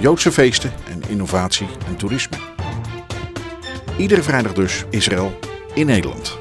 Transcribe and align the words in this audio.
Joodse 0.00 0.32
feesten 0.32 0.72
en 0.88 1.02
innovatie 1.08 1.66
en 1.86 1.96
toerisme. 1.96 2.36
Iedere 3.98 4.22
vrijdag 4.22 4.52
dus 4.52 4.84
Israël 4.90 5.38
in 5.74 5.86
Nederland. 5.86 6.39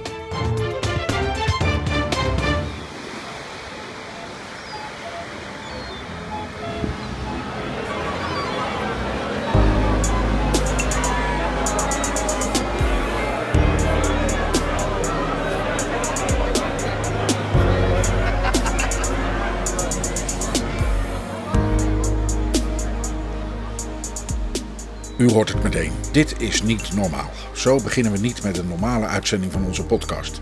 Dit 26.20 26.42
is 26.42 26.62
niet 26.62 26.94
normaal. 26.94 27.30
Zo 27.54 27.80
beginnen 27.82 28.12
we 28.12 28.18
niet 28.18 28.44
met 28.44 28.58
een 28.58 28.68
normale 28.68 29.06
uitzending 29.06 29.52
van 29.52 29.66
onze 29.66 29.84
podcast. 29.84 30.42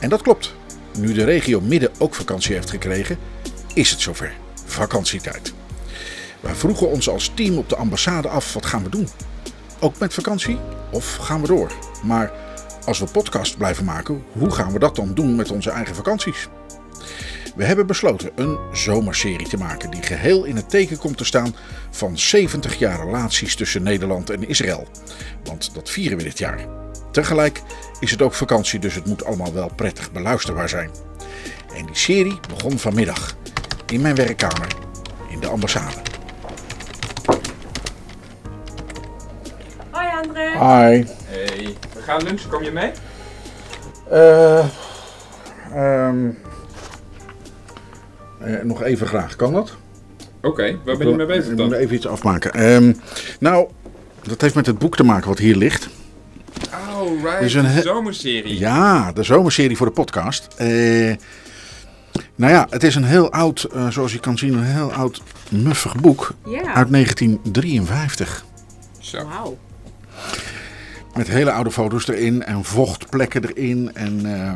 En 0.00 0.08
dat 0.08 0.22
klopt. 0.22 0.54
Nu 0.98 1.12
de 1.12 1.24
regio 1.24 1.60
Midden 1.60 1.90
ook 1.98 2.14
vakantie 2.14 2.54
heeft 2.54 2.70
gekregen, 2.70 3.18
is 3.74 3.90
het 3.90 4.00
zover. 4.00 4.32
Vakantietijd. 4.64 5.52
Wij 6.40 6.54
vroegen 6.54 6.88
ons 6.88 7.08
als 7.08 7.30
team 7.34 7.58
op 7.58 7.68
de 7.68 7.76
ambassade 7.76 8.28
af: 8.28 8.52
wat 8.52 8.66
gaan 8.66 8.82
we 8.82 8.88
doen? 8.88 9.08
Ook 9.80 9.98
met 9.98 10.14
vakantie? 10.14 10.58
Of 10.90 11.16
gaan 11.16 11.40
we 11.40 11.46
door? 11.46 11.72
Maar 12.02 12.32
als 12.84 12.98
we 12.98 13.06
podcast 13.06 13.56
blijven 13.56 13.84
maken, 13.84 14.24
hoe 14.32 14.50
gaan 14.50 14.72
we 14.72 14.78
dat 14.78 14.96
dan 14.96 15.14
doen 15.14 15.34
met 15.34 15.50
onze 15.50 15.70
eigen 15.70 15.94
vakanties? 15.94 16.48
We 17.54 17.64
hebben 17.64 17.86
besloten 17.86 18.30
een 18.34 18.58
zomerserie 18.72 19.48
te 19.48 19.56
maken 19.56 19.90
die 19.90 20.02
geheel 20.02 20.44
in 20.44 20.56
het 20.56 20.70
teken 20.70 20.98
komt 20.98 21.16
te 21.16 21.24
staan 21.24 21.54
van 21.90 22.18
70 22.18 22.78
jaar 22.78 23.04
relaties 23.04 23.56
tussen 23.56 23.82
Nederland 23.82 24.30
en 24.30 24.48
Israël. 24.48 24.88
Want 25.44 25.74
dat 25.74 25.90
vieren 25.90 26.18
we 26.18 26.24
dit 26.24 26.38
jaar. 26.38 26.66
Tegelijk 27.12 27.62
is 28.00 28.10
het 28.10 28.22
ook 28.22 28.34
vakantie, 28.34 28.78
dus 28.78 28.94
het 28.94 29.06
moet 29.06 29.24
allemaal 29.24 29.52
wel 29.52 29.70
prettig 29.74 30.12
beluisterbaar 30.12 30.68
zijn. 30.68 30.90
En 31.76 31.86
die 31.86 31.96
serie 31.96 32.40
begon 32.48 32.78
vanmiddag 32.78 33.36
in 33.86 34.00
mijn 34.00 34.14
werkkamer 34.14 34.66
in 35.28 35.40
de 35.40 35.46
ambassade. 35.46 35.96
Hoi 39.90 40.08
André. 40.22 40.50
Hi. 40.50 41.04
Hey, 41.24 41.76
we 41.94 42.02
gaan 42.02 42.22
lunchen, 42.22 42.50
kom 42.50 42.62
je 42.62 42.70
mee? 42.70 42.92
Eh, 44.10 44.64
ehm, 45.74 46.30
eh, 48.40 48.62
nog 48.62 48.82
even 48.82 49.06
graag, 49.06 49.36
kan 49.36 49.52
dat? 49.52 49.76
Oké, 50.42 50.78
waar 50.84 50.96
ben 50.96 51.08
je 51.08 51.14
mee 51.16 51.26
bezig 51.26 51.50
Ik 51.50 51.56
dan? 51.56 51.66
moet 51.66 51.76
even 51.76 51.94
iets 51.96 52.06
afmaken. 52.06 52.52
Ehm, 52.52 52.92
nou, 53.40 53.68
dat 54.22 54.40
heeft 54.40 54.54
met 54.54 54.66
het 54.66 54.78
boek 54.78 54.96
te 54.96 55.02
maken 55.04 55.28
wat 55.28 55.38
hier 55.38 55.56
ligt. 55.56 55.88
Oh, 56.94 57.22
right, 57.22 57.40
is 57.42 57.54
een 57.54 57.74
de 57.74 57.80
zomerserie. 57.82 58.58
Ja, 58.58 59.12
de 59.12 59.22
zomerserie 59.22 59.76
voor 59.76 59.86
de 59.86 59.92
podcast. 59.92 60.48
Eh, 60.56 60.66
nou 62.34 62.52
ja, 62.52 62.66
het 62.70 62.82
is 62.82 62.94
een 62.94 63.04
heel 63.04 63.32
oud, 63.32 63.62
eh, 63.62 63.88
zoals 63.88 64.12
je 64.12 64.20
kan 64.20 64.38
zien, 64.38 64.54
een 64.54 64.64
heel 64.64 64.92
oud 64.92 65.22
muffig 65.50 65.94
boek 65.96 66.34
Ja. 66.44 66.74
uit 66.74 66.90
1953. 66.90 68.44
Zo. 68.98 69.24
Wauw. 69.24 69.58
Met 71.14 71.28
hele 71.28 71.52
oude 71.52 71.70
foto's 71.70 72.08
erin 72.08 72.42
en 72.44 72.64
vochtplekken 72.64 73.44
erin. 73.48 73.90
En, 73.94 74.20
eh, 74.34 74.52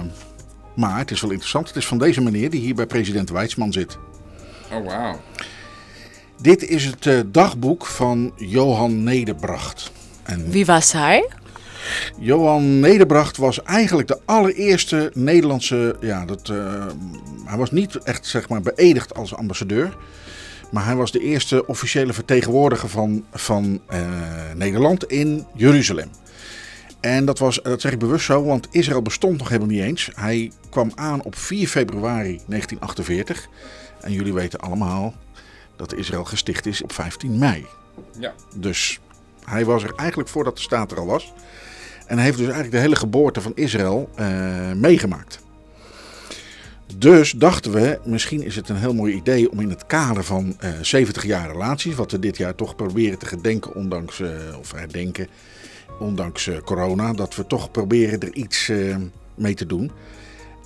maar 0.77 0.99
het 0.99 1.11
is 1.11 1.21
wel 1.21 1.31
interessant. 1.31 1.69
Het 1.69 1.77
is 1.77 1.87
van 1.87 1.99
deze 1.99 2.21
meneer 2.21 2.51
die 2.51 2.61
hier 2.61 2.75
bij 2.75 2.87
president 2.87 3.31
Weidsman 3.31 3.73
zit. 3.73 3.99
Oh, 4.73 4.87
wauw. 4.87 5.21
Dit 6.41 6.69
is 6.69 6.85
het 6.85 7.07
eh, 7.07 7.21
dagboek 7.27 7.87
van 7.87 8.33
Johan 8.37 9.03
Nederbracht. 9.03 9.93
En 10.23 10.51
Wie 10.51 10.67
was 10.67 10.93
hij? 10.93 11.29
Johan 12.19 12.81
Nederbracht 12.81 13.37
was 13.37 13.63
eigenlijk 13.63 14.09
de 14.09 14.19
allereerste 14.25 15.11
Nederlandse. 15.15 15.97
Ja, 16.01 16.25
dat, 16.25 16.49
eh, 16.49 16.87
hij 17.45 17.59
was 17.59 17.71
niet 17.71 17.97
echt 17.97 18.27
zeg 18.27 18.49
maar, 18.49 18.61
beëdigd 18.61 19.15
als 19.15 19.35
ambassadeur. 19.35 19.97
Maar 20.71 20.85
hij 20.85 20.97
was 20.97 21.13
de 21.13 21.21
eerste 21.21 21.67
officiële 21.67 22.13
vertegenwoordiger 22.13 22.89
van, 22.89 23.25
van 23.33 23.81
eh, 23.89 24.01
Nederland 24.55 25.05
in 25.05 25.47
Jeruzalem. 25.55 26.09
En 27.05 27.25
dat, 27.25 27.39
was, 27.39 27.61
dat 27.63 27.81
zeg 27.81 27.93
ik 27.93 27.99
bewust 27.99 28.25
zo, 28.25 28.45
want 28.45 28.69
Israël 28.71 29.03
bestond 29.03 29.39
nog 29.39 29.49
helemaal 29.49 29.69
niet 29.69 29.83
eens. 29.83 30.11
Hij 30.15 30.51
kwam 30.71 30.93
aan 30.95 31.23
op 31.23 31.37
4 31.37 31.69
februari 31.69 32.41
1948. 32.47 33.49
En 34.01 34.13
jullie 34.13 34.35
weten 34.35 34.61
allemaal 34.61 35.15
dat 35.77 35.95
Israël 35.95 36.25
gesticht 36.25 36.67
is 36.67 36.83
op 36.83 36.93
15 36.93 37.39
mei. 37.39 37.67
Ja. 38.19 38.35
Dus 38.55 39.01
hij 39.45 39.65
was 39.65 39.83
er 39.83 39.95
eigenlijk 39.97 40.29
voordat 40.29 40.57
de 40.57 40.63
staat 40.63 40.91
er 40.91 40.99
al 40.99 41.07
was. 41.07 41.33
En 42.07 42.17
hij 42.17 42.25
heeft 42.25 42.37
dus 42.37 42.47
eigenlijk 42.47 42.75
de 42.75 42.81
hele 42.81 42.97
geboorte 42.97 43.41
van 43.41 43.53
Israël 43.55 44.11
eh, 44.15 44.73
meegemaakt. 44.73 45.39
Dus 46.97 47.33
dachten 47.33 47.73
we, 47.73 47.99
misschien 48.05 48.43
is 48.43 48.57
het 48.57 48.69
een 48.69 48.77
heel 48.77 48.95
mooi 48.95 49.15
idee 49.15 49.51
om 49.51 49.61
in 49.61 49.71
het 49.71 49.87
kader 49.87 50.25
van 50.25 50.57
eh 50.59 50.71
70 50.83 51.25
jaar 51.25 51.51
relaties, 51.51 51.95
wat 51.95 52.11
we 52.11 52.19
dit 52.19 52.37
jaar 52.37 52.55
toch 52.55 52.77
proberen 52.77 53.19
te 53.19 53.27
gedenken, 53.27 53.75
ondanks, 53.75 54.21
eh, 54.21 54.31
of 54.59 54.73
herdenken, 54.73 55.29
ondanks 55.99 56.47
eh, 56.47 56.59
corona, 56.59 57.13
dat 57.13 57.35
we 57.35 57.47
toch 57.47 57.71
proberen 57.71 58.21
er 58.21 58.35
iets 58.35 58.69
eh, 58.69 58.97
mee 59.35 59.55
te 59.55 59.67
doen. 59.67 59.91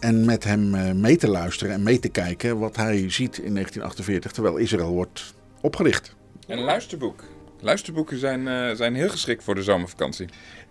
En 0.01 0.25
met 0.25 0.45
hem 0.45 0.75
eh, 0.75 0.93
mee 0.93 1.17
te 1.17 1.29
luisteren 1.29 1.75
en 1.75 1.83
mee 1.83 1.99
te 1.99 2.09
kijken 2.09 2.59
wat 2.59 2.77
hij 2.77 3.11
ziet 3.11 3.39
in 3.39 3.53
1948, 3.55 4.33
terwijl 4.33 4.57
Israël 4.57 4.93
wordt 4.93 5.35
opgericht. 5.61 6.17
En 6.47 6.59
een 6.59 6.65
luisterboek. 6.65 7.25
Luisterboeken 7.61 8.19
zijn, 8.19 8.77
zijn 8.77 8.95
heel 8.95 9.09
geschikt 9.09 9.45
voor 9.45 9.55
de 9.55 9.63
zomervakantie. 9.63 10.29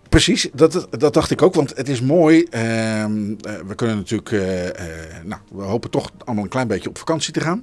Precies, 0.08 0.48
dat, 0.54 0.88
dat 0.90 1.14
dacht 1.14 1.30
ik 1.30 1.42
ook, 1.42 1.54
want 1.54 1.76
het 1.76 1.88
is 1.88 2.00
mooi. 2.00 2.42
ehm, 2.42 3.34
eh, 3.40 3.54
we 3.66 3.74
kunnen 3.74 3.96
natuurlijk, 3.96 4.30
nou, 5.24 5.40
we 5.52 5.62
hopen 5.62 5.90
toch 5.90 6.10
allemaal 6.24 6.44
een 6.44 6.50
klein 6.50 6.68
beetje 6.68 6.88
op 6.88 6.98
vakantie 6.98 7.32
te 7.32 7.40
gaan. 7.40 7.62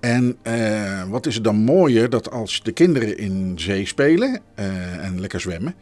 En 0.00 0.36
eh, 0.42 1.08
wat 1.08 1.26
is 1.26 1.34
het 1.34 1.44
dan 1.44 1.56
mooier 1.56 2.10
dat 2.10 2.30
als 2.30 2.62
de 2.62 2.72
kinderen 2.72 3.18
in 3.18 3.58
zee 3.58 3.86
spelen 3.86 4.40
eh, 4.54 5.04
en 5.04 5.20
lekker 5.20 5.40
zwemmen, 5.40 5.74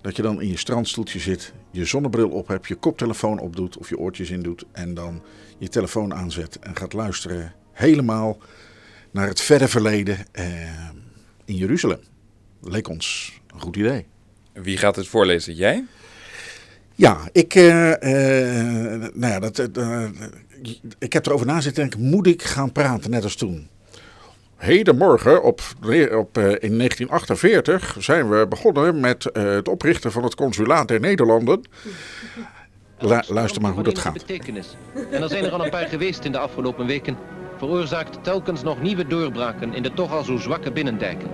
dat 0.00 0.16
je 0.16 0.22
dan 0.22 0.40
in 0.40 0.48
je 0.48 0.56
strandstoeltje 0.56 1.18
zit, 1.18 1.52
je 1.70 1.84
zonnebril 1.84 2.28
op 2.28 2.48
hebt, 2.48 2.68
je 2.68 2.74
koptelefoon 2.74 3.38
opdoet 3.38 3.78
of 3.78 3.88
je 3.88 3.98
oortjes 3.98 4.30
in 4.30 4.42
doet 4.42 4.64
en 4.72 4.94
dan 4.94 5.22
je 5.58 5.68
telefoon 5.68 6.14
aanzet 6.14 6.58
en 6.58 6.76
gaat 6.76 6.92
luisteren 6.92 7.52
helemaal 7.72 8.38
naar 9.10 9.26
het 9.26 9.40
verre 9.40 9.68
verleden 9.68 10.18
eh, 10.32 10.44
in 11.44 11.56
Jeruzalem. 11.56 12.00
Leek 12.60 12.88
ons 12.88 13.38
een 13.54 13.60
goed 13.60 13.76
idee. 13.76 14.06
Wie 14.52 14.76
gaat 14.76 14.96
het 14.96 15.06
voorlezen? 15.06 15.54
Jij? 15.54 15.84
Ja, 16.94 17.18
ik, 17.32 17.54
eh, 17.54 17.92
eh, 17.92 19.00
nou 19.14 19.32
ja, 19.32 19.38
dat, 19.40 19.58
eh, 19.58 20.04
ik 20.98 21.12
heb 21.12 21.26
erover 21.26 21.46
na 21.46 21.60
zitten 21.60 21.82
denken, 21.82 22.10
moet 22.10 22.26
ik 22.26 22.42
gaan 22.42 22.72
praten 22.72 23.10
net 23.10 23.22
als 23.24 23.34
toen? 23.34 23.68
Hedenmorgen, 24.56 25.42
op, 25.42 25.60
op, 26.12 26.38
eh, 26.38 26.44
in 26.44 26.76
1948, 26.76 27.96
zijn 27.98 28.28
we 28.30 28.46
begonnen 28.48 29.00
met 29.00 29.24
het 29.32 29.68
oprichten 29.68 30.12
van 30.12 30.22
het 30.24 30.34
consulaat 30.34 30.88
der 30.88 31.00
Nederlanden. 31.00 31.62
La- 32.98 33.24
luister 33.28 33.62
maar 33.62 33.72
hoe 33.72 33.82
dat 33.82 33.98
gaat. 33.98 34.12
Betekenis. 34.12 34.76
En 35.10 35.22
er 35.22 35.28
zijn 35.28 35.44
er 35.44 35.50
al 35.52 35.64
een 35.64 35.70
paar 35.70 35.88
geweest 35.88 36.24
in 36.24 36.32
de 36.32 36.38
afgelopen 36.38 36.86
weken, 36.86 37.16
veroorzaakt 37.58 38.24
telkens 38.24 38.62
nog 38.62 38.82
nieuwe 38.82 39.06
doorbraken 39.06 39.74
in 39.74 39.82
de 39.82 39.94
toch 39.94 40.12
al 40.12 40.24
zo 40.24 40.36
zwakke 40.36 40.72
binnendijken. 40.72 41.28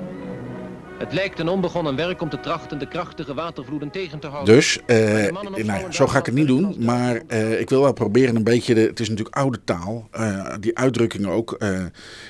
Het 0.99 1.12
lijkt 1.12 1.39
een 1.39 1.49
onbegonnen 1.49 1.97
werk 1.97 2.21
om 2.21 2.29
te 2.29 2.41
trachten 2.41 2.79
de 2.79 2.89
krachtige 2.89 3.35
watervloeden 3.35 3.91
tegen 3.91 4.19
te 4.19 4.27
houden. 4.27 4.55
Dus, 4.55 4.79
eh, 4.87 4.97
nou 4.97 5.65
ja, 5.65 5.91
zo 5.91 6.06
ga 6.06 6.19
ik 6.19 6.27
het 6.27 6.35
niet 6.35 6.47
doen. 6.47 6.77
Maar 6.79 7.23
eh, 7.27 7.61
ik 7.61 7.69
wil 7.69 7.83
wel 7.83 7.93
proberen 7.93 8.37
een 8.37 8.45
beetje, 8.45 8.75
de, 8.75 8.81
het 8.81 9.00
is 9.00 9.09
natuurlijk 9.09 9.37
oude 9.37 9.65
taal, 9.65 10.09
eh, 10.11 10.55
die 10.61 10.79
uitdrukkingen 10.79 11.31
ook. 11.31 11.59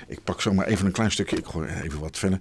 ik 0.06 0.25
pak 0.25 0.41
zomaar 0.41 0.67
even 0.67 0.87
een 0.87 0.93
klein 0.93 1.11
stukje, 1.11 1.37
ik 1.37 1.47
gooi 1.47 1.69
even 1.82 2.00
wat 2.00 2.19
verder. 2.19 2.38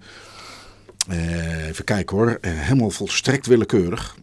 Eh, 1.08 1.68
even 1.68 1.84
kijken 1.84 2.18
hoor, 2.18 2.38
helemaal 2.42 2.90
volstrekt 2.90 3.46
willekeurig. 3.46 4.16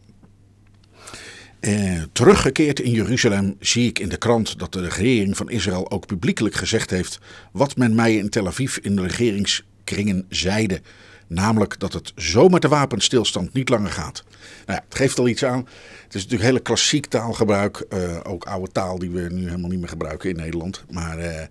Eh, 1.61 2.03
teruggekeerd 2.13 2.81
in 2.81 2.91
Jeruzalem 2.91 3.57
zie 3.61 3.89
ik 3.89 3.99
in 3.99 4.09
de 4.09 4.17
krant 4.17 4.59
dat 4.59 4.73
de 4.73 4.81
regering 4.81 5.37
van 5.37 5.51
Israël 5.51 5.91
ook 5.91 6.07
publiekelijk 6.07 6.55
gezegd 6.55 6.91
heeft 6.91 7.19
wat 7.53 7.77
men 7.77 7.95
mij 7.95 8.17
in 8.17 8.29
Tel 8.29 8.47
Aviv 8.47 8.77
in 8.77 8.97
de 8.97 9.03
regerings 9.03 9.65
kringen 9.85 10.27
zeiden. 10.29 10.81
Namelijk 11.27 11.79
dat 11.79 11.93
het 11.93 12.13
zo 12.17 12.49
met 12.49 12.63
de 12.63 12.69
wapenstilstand 12.69 13.53
niet 13.53 13.69
langer 13.69 13.91
gaat. 13.91 14.25
Nou 14.67 14.79
ja, 14.79 14.85
het 14.89 14.95
geeft 14.99 15.19
al 15.19 15.29
iets 15.29 15.45
aan. 15.45 15.59
Het 16.05 16.15
is 16.15 16.23
natuurlijk 16.23 16.51
hele 16.51 16.61
klassiek 16.61 17.07
taalgebruik. 17.07 17.77
eh, 17.77 18.21
ook 18.23 18.45
oude 18.45 18.73
taal 18.73 18.99
die 18.99 19.11
we 19.11 19.21
nu 19.31 19.45
helemaal 19.45 19.71
niet 19.71 19.79
meer 19.81 19.89
gebruiken 19.89 20.31
in 20.31 20.37
Nederland. 20.37 20.85
Maar 20.91 21.19
eh, 21.19 21.47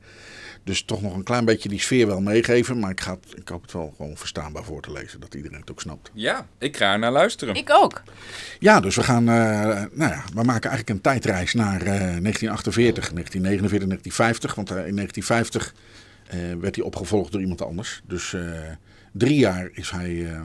dus 0.64 0.84
toch 0.84 1.02
nog 1.02 1.16
een 1.16 1.24
klein 1.24 1.46
beetje 1.46 1.70
die 1.70 1.80
sfeer 1.80 2.08
wel 2.08 2.22
meegeven. 2.22 2.80
Maar 2.80 2.90
ik, 2.90 3.02
ga 3.02 3.12
het, 3.12 3.40
ik 3.40 3.48
hoop 3.48 3.62
het 3.62 3.72
wel 3.72 3.94
gewoon 3.98 4.18
verstaanbaar 4.18 4.64
voor 4.64 4.82
te 4.82 4.92
lezen. 4.92 5.20
Dat 5.20 5.34
iedereen 5.34 5.60
het 5.60 5.72
ook 5.72 5.82
snapt. 5.82 6.12
Ja, 6.14 6.48
ik 6.58 6.78
ga 6.78 6.94
er 6.94 7.00
naar 7.00 7.12
luisteren. 7.12 7.56
Ik 7.56 7.70
ook. 7.72 8.02
Ja, 8.60 8.80
dus 8.80 8.96
we 8.96 9.04
gaan, 9.04 9.30
eh, 9.30 9.36
nou 9.92 10.12
ja, 10.12 10.24
we 10.34 10.44
maken 10.44 10.70
eigenlijk 10.70 10.90
een 10.90 11.02
tijdreis 11.02 11.54
naar 11.54 11.82
eh, 11.82 11.86
1948, 11.86 13.12
1949, 13.14 13.88
1950. 13.88 14.56
Want 14.56 14.70
in 14.70 14.96
1950 14.96 15.74
eh, 16.28 16.40
werd 16.62 16.76
hij 16.76 16.86
opgevolgd 16.86 17.32
door 17.32 17.42
iemand 17.42 17.62
anders. 17.62 18.02
Dus 18.08 18.34
eh, 18.34 18.42
drie 19.14 19.38
jaar 19.38 19.70
is 19.74 19.92
hij 19.92 20.32
eh, 20.32 20.42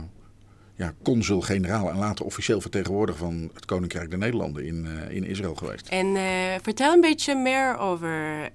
ja, 0.74 0.92
consul-generaal 1.02 1.90
en 1.90 1.96
later 1.96 2.24
officieel 2.24 2.60
vertegenwoordiger 2.60 3.24
van 3.24 3.50
het 3.54 3.64
Koninkrijk 3.64 4.10
der 4.10 4.18
Nederlanden 4.18 4.66
in, 4.66 4.86
eh, 4.86 5.16
in 5.16 5.24
Israël 5.24 5.54
geweest. 5.54 5.88
En 5.88 6.16
eh, 6.16 6.22
vertel 6.62 6.92
een 6.92 7.00
beetje 7.00 7.34
meer 7.34 7.78
over 7.78 8.48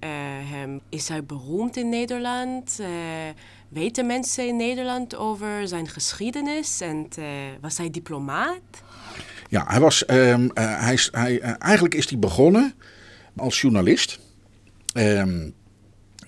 hem. 0.46 0.82
Is 0.90 1.08
hij 1.08 1.24
beroemd 1.24 1.78
in 1.78 1.90
Nederland? 1.90 2.80
Weten 3.70 4.06
mensen 4.06 4.48
in 4.48 4.56
Nederland 4.56 5.16
over 5.16 5.68
zijn 5.68 5.88
geschiedenis? 5.88 6.82
En 6.82 7.08
was 7.62 7.78
hij 7.78 7.90
diplomaat? 7.90 8.62
Ja, 9.54 9.66
hij 9.68 9.80
was, 9.80 10.06
eh, 10.06 10.36
hij, 10.54 10.98
hij, 11.12 11.40
eigenlijk 11.40 11.96
is 11.96 12.10
hij 12.10 12.20
begonnen 12.20 12.74
als 13.36 13.62
journalist. 13.62 14.20
Ehm, 14.94 15.50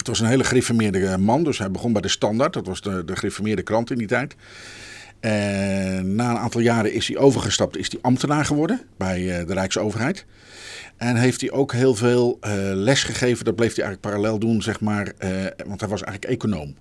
het 0.06 0.18
was 0.18 0.26
een 0.26 0.34
hele 0.34 0.44
gereformeerde 0.44 1.06
eh, 1.06 1.16
man, 1.16 1.44
dus 1.44 1.58
hij 1.58 1.72
begon 1.72 1.94
bij 1.94 2.02
de 2.02 2.08
Standaard. 2.08 2.54
Dat 2.54 2.68
was 2.68 2.82
de, 2.82 3.04
de 3.06 3.64
krant 3.64 3.92
in 3.92 3.98
die 3.98 4.08
tijd. 4.08 4.36
En 5.20 6.16
na 6.16 6.30
een 6.30 6.38
aantal 6.38 6.62
jaren 6.62 6.94
is 6.94 7.08
hij 7.08 7.18
overgestapt, 7.18 7.78
is 7.78 7.92
hij 7.92 8.00
ambtenaar 8.02 8.46
geworden 8.46 8.82
bij 8.98 9.40
eh, 9.40 9.48
de 9.48 9.54
Rijksoverheid. 9.54 10.26
En 10.98 11.16
heeft 11.16 11.42
hij 11.42 11.52
ook 11.52 11.72
heel 11.72 11.96
veel 11.96 12.38
eh, 12.42 12.52
les 12.74 13.04
gegeven. 13.04 13.46
Dat 13.46 13.56
bleef 13.56 13.76
hij 13.76 13.86
eigenlijk 13.86 14.16
parallel 14.16 14.40
doen, 14.40 14.62
zeg 14.62 14.80
maar. 14.80 15.12
want 15.66 15.80
hij 15.80 15.90
was 15.90 16.04
eigenlijk 16.04 16.34
econoom. 16.34 16.76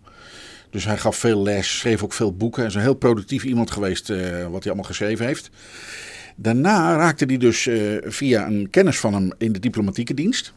Dus 0.71 0.85
hij 0.85 0.99
gaf 0.99 1.17
veel 1.17 1.43
les, 1.43 1.79
schreef 1.79 2.03
ook 2.03 2.13
veel 2.13 2.37
boeken. 2.37 2.61
Hij 2.61 2.71
is 2.71 2.77
een 2.77 2.81
heel 2.81 2.95
productief 2.95 3.45
iemand 3.45 3.71
geweest, 3.71 4.09
wat 4.09 4.19
hij 4.63 4.73
allemaal 4.73 4.85
geschreven 4.85 5.27
heeft. 5.27 5.51
Daarna 6.37 6.97
raakte 6.97 7.25
hij 7.25 7.37
dus 7.37 7.69
via 8.05 8.47
een 8.47 8.71
kennis 8.71 8.99
van 8.99 9.15
hem 9.15 9.33
in 9.39 9.53
de 9.53 9.59
diplomatieke 9.59 10.15
dienst. 10.15 10.53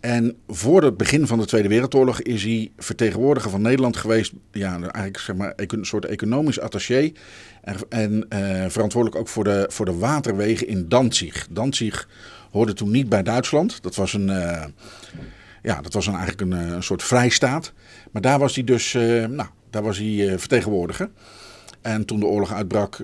En 0.00 0.36
voor 0.48 0.82
het 0.82 0.96
begin 0.96 1.26
van 1.26 1.38
de 1.38 1.46
Tweede 1.46 1.68
Wereldoorlog 1.68 2.22
is 2.22 2.42
hij 2.42 2.70
vertegenwoordiger 2.76 3.50
van 3.50 3.62
Nederland 3.62 3.96
geweest. 3.96 4.32
Ja, 4.52 4.72
eigenlijk 4.80 5.18
zeg 5.18 5.36
maar 5.36 5.52
een 5.56 5.84
soort 5.84 6.04
economisch 6.04 6.60
attaché. 6.60 7.12
En, 7.60 7.76
en 7.88 8.26
eh, 8.28 8.64
verantwoordelijk 8.68 9.20
ook 9.20 9.28
voor 9.28 9.44
de, 9.44 9.66
voor 9.68 9.84
de 9.84 9.96
waterwegen 9.96 10.66
in 10.66 10.88
Danzig. 10.88 11.46
Danzig 11.50 12.08
hoorde 12.50 12.72
toen 12.72 12.90
niet 12.90 13.08
bij 13.08 13.22
Duitsland. 13.22 13.82
Dat 13.82 13.94
was 13.94 14.12
een, 14.12 14.30
eh, 14.30 14.64
ja, 15.62 15.80
dat 15.80 15.92
was 15.92 16.06
een, 16.06 16.14
eigenlijk 16.14 16.40
een, 16.40 16.52
eh, 16.52 16.72
een 16.72 16.82
soort 16.82 17.02
vrijstaat. 17.02 17.72
Maar 18.10 18.22
daar 18.22 18.38
was 18.38 18.54
hij 18.54 18.64
dus, 18.64 18.92
nou, 19.28 19.48
daar 19.70 19.82
was 19.82 19.98
hij 19.98 20.38
vertegenwoordiger. 20.38 21.10
En 21.80 22.04
toen 22.04 22.20
de 22.20 22.26
oorlog 22.26 22.52
uitbrak, 22.52 22.96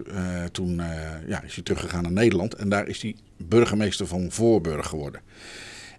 toen 0.52 0.82
ja, 1.26 1.43
is 1.43 1.54
hij 1.54 1.64
teruggegaan 1.64 2.02
naar 2.02 2.12
Nederland. 2.12 2.54
En 2.54 2.69
daar 2.69 2.88
is 2.88 3.02
hij 3.02 3.16
burgemeester 3.37 4.06
van 4.06 4.26
Voorburg 4.31 4.87
geworden. 4.87 5.20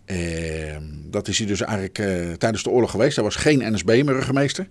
Ehm, 0.08 0.84
dat 1.04 1.28
is 1.28 1.38
hij 1.38 1.48
dus 1.48 1.62
eigenlijk 1.62 2.00
eh, 2.00 2.32
tijdens 2.32 2.64
de 2.64 2.70
oorlog 2.70 2.92
geweest. 2.92 3.16
Hij 3.16 3.24
was 3.24 3.36
geen 3.36 3.74
NSB-burgemeester. 3.74 4.68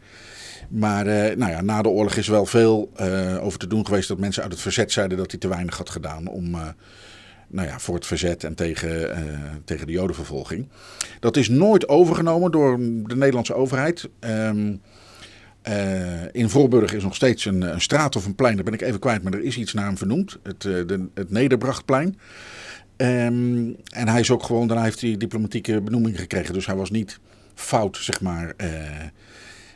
Maar 0.68 1.06
eh, 1.06 1.36
nou 1.36 1.50
ja, 1.50 1.60
na 1.60 1.82
de 1.82 1.88
oorlog 1.88 2.16
is 2.16 2.28
wel 2.28 2.46
veel 2.46 2.90
eh, 2.96 3.44
over 3.44 3.58
te 3.58 3.66
doen 3.66 3.86
geweest 3.86 4.08
dat 4.08 4.18
mensen 4.18 4.42
uit 4.42 4.52
het 4.52 4.60
verzet 4.60 4.92
zeiden 4.92 5.18
dat 5.18 5.30
hij 5.30 5.40
te 5.40 5.48
weinig 5.48 5.76
had 5.76 5.90
gedaan 5.90 6.26
om, 6.26 6.50
nou 7.48 7.68
ja, 7.68 7.78
voor 7.78 7.94
het 7.94 8.06
verzet 8.06 8.44
en 8.44 8.54
tegen, 8.54 9.62
tegen 9.64 9.86
de 9.86 9.92
jodenvervolging. 9.92 10.68
Dat 11.20 11.36
is 11.36 11.48
nooit 11.48 11.88
overgenomen 11.88 12.50
door 12.50 12.78
de 12.78 13.16
Nederlandse 13.16 13.54
overheid. 13.54 14.08
Ehm, 14.18 14.74
eh, 15.66 16.22
in 16.32 16.50
Voorburg 16.50 16.92
is 16.92 17.02
nog 17.02 17.14
steeds 17.14 17.44
een, 17.44 17.62
een 17.62 17.80
straat 17.80 18.16
of 18.16 18.26
een 18.26 18.34
plein, 18.34 18.54
daar 18.54 18.64
ben 18.64 18.74
ik 18.74 18.80
even 18.80 19.00
kwijt, 19.00 19.22
maar 19.22 19.32
er 19.32 19.44
is 19.44 19.56
iets 19.56 19.72
naar 19.72 19.84
hem 19.84 19.98
vernoemd. 19.98 20.38
Het, 20.42 20.60
de, 20.60 21.08
het 21.14 21.30
Nederbrachtplein. 21.30 22.18
Ehm, 22.96 23.70
en 23.92 24.08
hij 24.08 24.20
is 24.20 24.30
ook 24.30 24.42
gewoon, 24.42 24.66
daarna 24.66 24.82
heeft 24.84 25.00
hij 25.00 25.16
diplomatieke 25.16 25.80
benoeming 25.80 26.18
gekregen. 26.18 26.54
Dus 26.54 26.66
hij 26.66 26.76
was 26.76 26.90
niet 26.90 27.18
fout, 27.54 27.96
zeg 27.96 28.20
maar, 28.20 28.52
eh, 28.56 29.00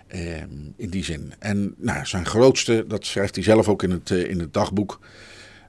ehm, 0.07 0.51
in 0.77 0.91
die 0.91 1.05
zin. 1.05 1.33
En 1.39 1.75
nou, 1.77 2.07
zijn 2.07 2.27
grootste, 2.27 2.85
dat 2.89 3.07
schrijft 3.07 3.35
hij 3.35 3.45
zelf 3.45 3.69
ook 3.69 3.83
in 3.83 3.91
het, 3.91 4.11
eh, 4.11 4.31
in 4.31 4.41
het 4.41 4.55
dagboek. 4.55 5.01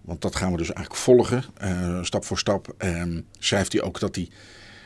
Want 0.01 0.21
dat 0.21 0.35
gaan 0.35 0.51
we 0.51 0.57
dus 0.57 0.73
eigenlijk 0.73 1.03
volgen, 1.03 1.43
eh, 1.57 2.03
stap 2.03 2.25
voor 2.25 2.37
stap. 2.37 2.73
Ehm, 2.77 3.21
schrijft 3.39 3.73
hij 3.73 3.81
ook 3.81 3.99
dat 3.99 4.15
hij, 4.15 4.29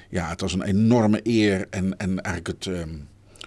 ja, 0.09 0.29
het 0.29 0.41
was 0.41 0.53
een 0.53 0.63
enorme 0.63 1.19
eer 1.23 1.67
en, 1.69 1.97
en 1.97 2.21
eigenlijk 2.21 2.47
het, 2.47 2.77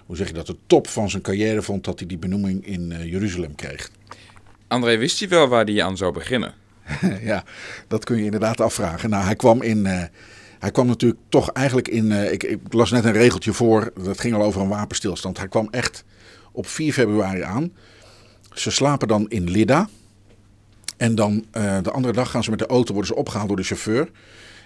hoe 0.05 0.15
zeg 0.15 0.27
je 0.27 0.33
dat, 0.33 0.47
de 0.47 0.57
top 0.67 0.87
van 0.87 1.09
zijn 1.09 1.21
carrière 1.21 1.61
vond 1.61 1.83
dat 1.83 1.99
hij 1.99 2.07
die 2.07 2.17
benoeming 2.17 2.65
in 2.65 3.07
Jeruzalem 3.09 3.55
kreeg. 3.55 3.91
André, 4.67 4.97
wist 4.97 5.19
je 5.19 5.27
wel 5.27 5.47
waar 5.47 5.65
hij 5.65 5.83
aan 5.83 5.97
zou 5.97 6.13
beginnen? 6.13 6.53
ja, 7.21 7.43
dat 7.87 8.03
kun 8.05 8.17
je 8.17 8.23
inderdaad 8.23 8.61
afvragen. 8.61 9.09
Nou, 9.09 9.23
hij 9.23 9.35
kwam 9.35 9.61
in. 9.61 9.85
eh, 9.85 10.03
hij 10.59 10.71
kwam 10.71 10.87
natuurlijk 10.87 11.21
toch 11.29 11.51
eigenlijk 11.51 11.87
in. 11.87 12.11
eh, 12.11 12.31
ik, 12.31 12.43
ik 12.43 12.59
las 12.69 12.91
net 12.91 13.05
een 13.05 13.11
regeltje 13.11 13.53
voor. 13.53 13.91
Dat 14.03 14.19
ging 14.19 14.35
al 14.35 14.43
over 14.43 14.61
een 14.61 14.67
wapenstilstand. 14.67 15.37
Hij 15.37 15.47
kwam 15.47 15.67
echt 15.71 16.03
op 16.51 16.67
4 16.67 16.93
februari 16.93 17.41
aan. 17.41 17.71
Ze 18.53 18.71
slapen 18.71 19.07
dan 19.07 19.25
in 19.29 19.49
Lidda. 19.49 19.89
En 20.97 21.15
dan 21.15 21.45
eh, 21.51 21.77
de 21.81 21.91
andere 21.91 22.13
dag 22.13 22.31
gaan 22.31 22.43
ze 22.43 22.49
met 22.49 22.59
de 22.59 22.67
auto 22.67 22.93
worden 22.93 23.11
ze 23.13 23.19
opgehaald 23.19 23.47
door 23.47 23.57
de 23.57 23.63
chauffeur. 23.63 24.09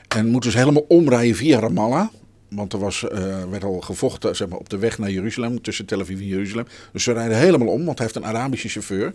En 0.07 0.27
moeten 0.27 0.51
ze 0.51 0.57
helemaal 0.57 0.85
omrijden 0.87 1.35
via 1.35 1.59
Ramallah. 1.59 2.07
Want 2.49 2.73
er 2.73 2.79
was, 2.79 3.01
werd 3.49 3.63
al 3.63 3.81
gevochten 3.81 4.35
zeg 4.35 4.47
maar, 4.47 4.57
op 4.57 4.69
de 4.69 4.77
weg 4.77 4.97
naar 4.97 5.11
Jeruzalem, 5.11 5.61
tussen 5.61 5.85
Tel 5.85 5.99
Aviv 6.01 6.19
en 6.19 6.27
Jeruzalem. 6.27 6.65
Dus 6.91 7.03
ze 7.03 7.11
rijden 7.11 7.37
helemaal 7.37 7.67
om, 7.67 7.85
want 7.85 7.97
hij 7.97 8.07
heeft 8.07 8.25
een 8.25 8.31
Arabische 8.31 8.67
chauffeur. 8.69 9.13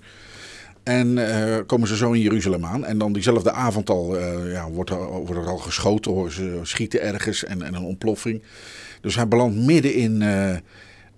En 0.82 1.18
eh, 1.18 1.56
komen 1.66 1.88
ze 1.88 1.96
zo 1.96 2.12
in 2.12 2.20
Jeruzalem 2.20 2.64
aan. 2.64 2.84
En 2.84 2.98
dan 2.98 3.12
diezelfde 3.12 3.52
avond 3.52 3.90
al 3.90 4.18
eh, 4.18 4.52
ja, 4.52 4.70
wordt, 4.70 4.90
er, 4.90 5.46
al 5.46 5.58
geschoten. 5.58 6.32
Ze 6.32 6.60
schieten 6.62 7.02
ergens 7.02 7.44
en, 7.44 7.62
en 7.62 7.74
een 7.74 7.84
ontploffing. 7.84 8.42
Dus 9.00 9.14
hij 9.14 9.28
belandt 9.28 9.56
midden 9.56 9.94
in 9.94 10.22
eh, 10.22 10.56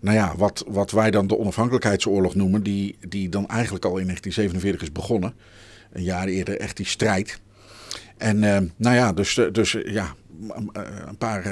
nou 0.00 0.16
ja, 0.16 0.34
wat, 0.36 0.64
wat 0.68 0.90
wij 0.90 1.10
dan 1.10 1.26
de 1.26 1.38
onafhankelijkheidsoorlog 1.38 2.34
noemen. 2.34 2.62
Die, 2.62 2.96
die 3.08 3.28
dan 3.28 3.48
eigenlijk 3.48 3.84
al 3.84 3.96
in 3.96 4.04
1947 4.04 4.82
is 4.82 4.92
begonnen. 4.92 5.34
Een 5.92 6.02
jaar 6.02 6.26
eerder 6.26 6.58
echt 6.58 6.76
die 6.76 6.86
strijd. 6.86 7.40
En 8.16 8.38
nou 8.76 8.96
ja, 8.96 9.12
dus, 9.12 9.40
dus 9.52 9.76
ja, 9.84 10.14
een 11.06 11.16
paar 11.18 11.44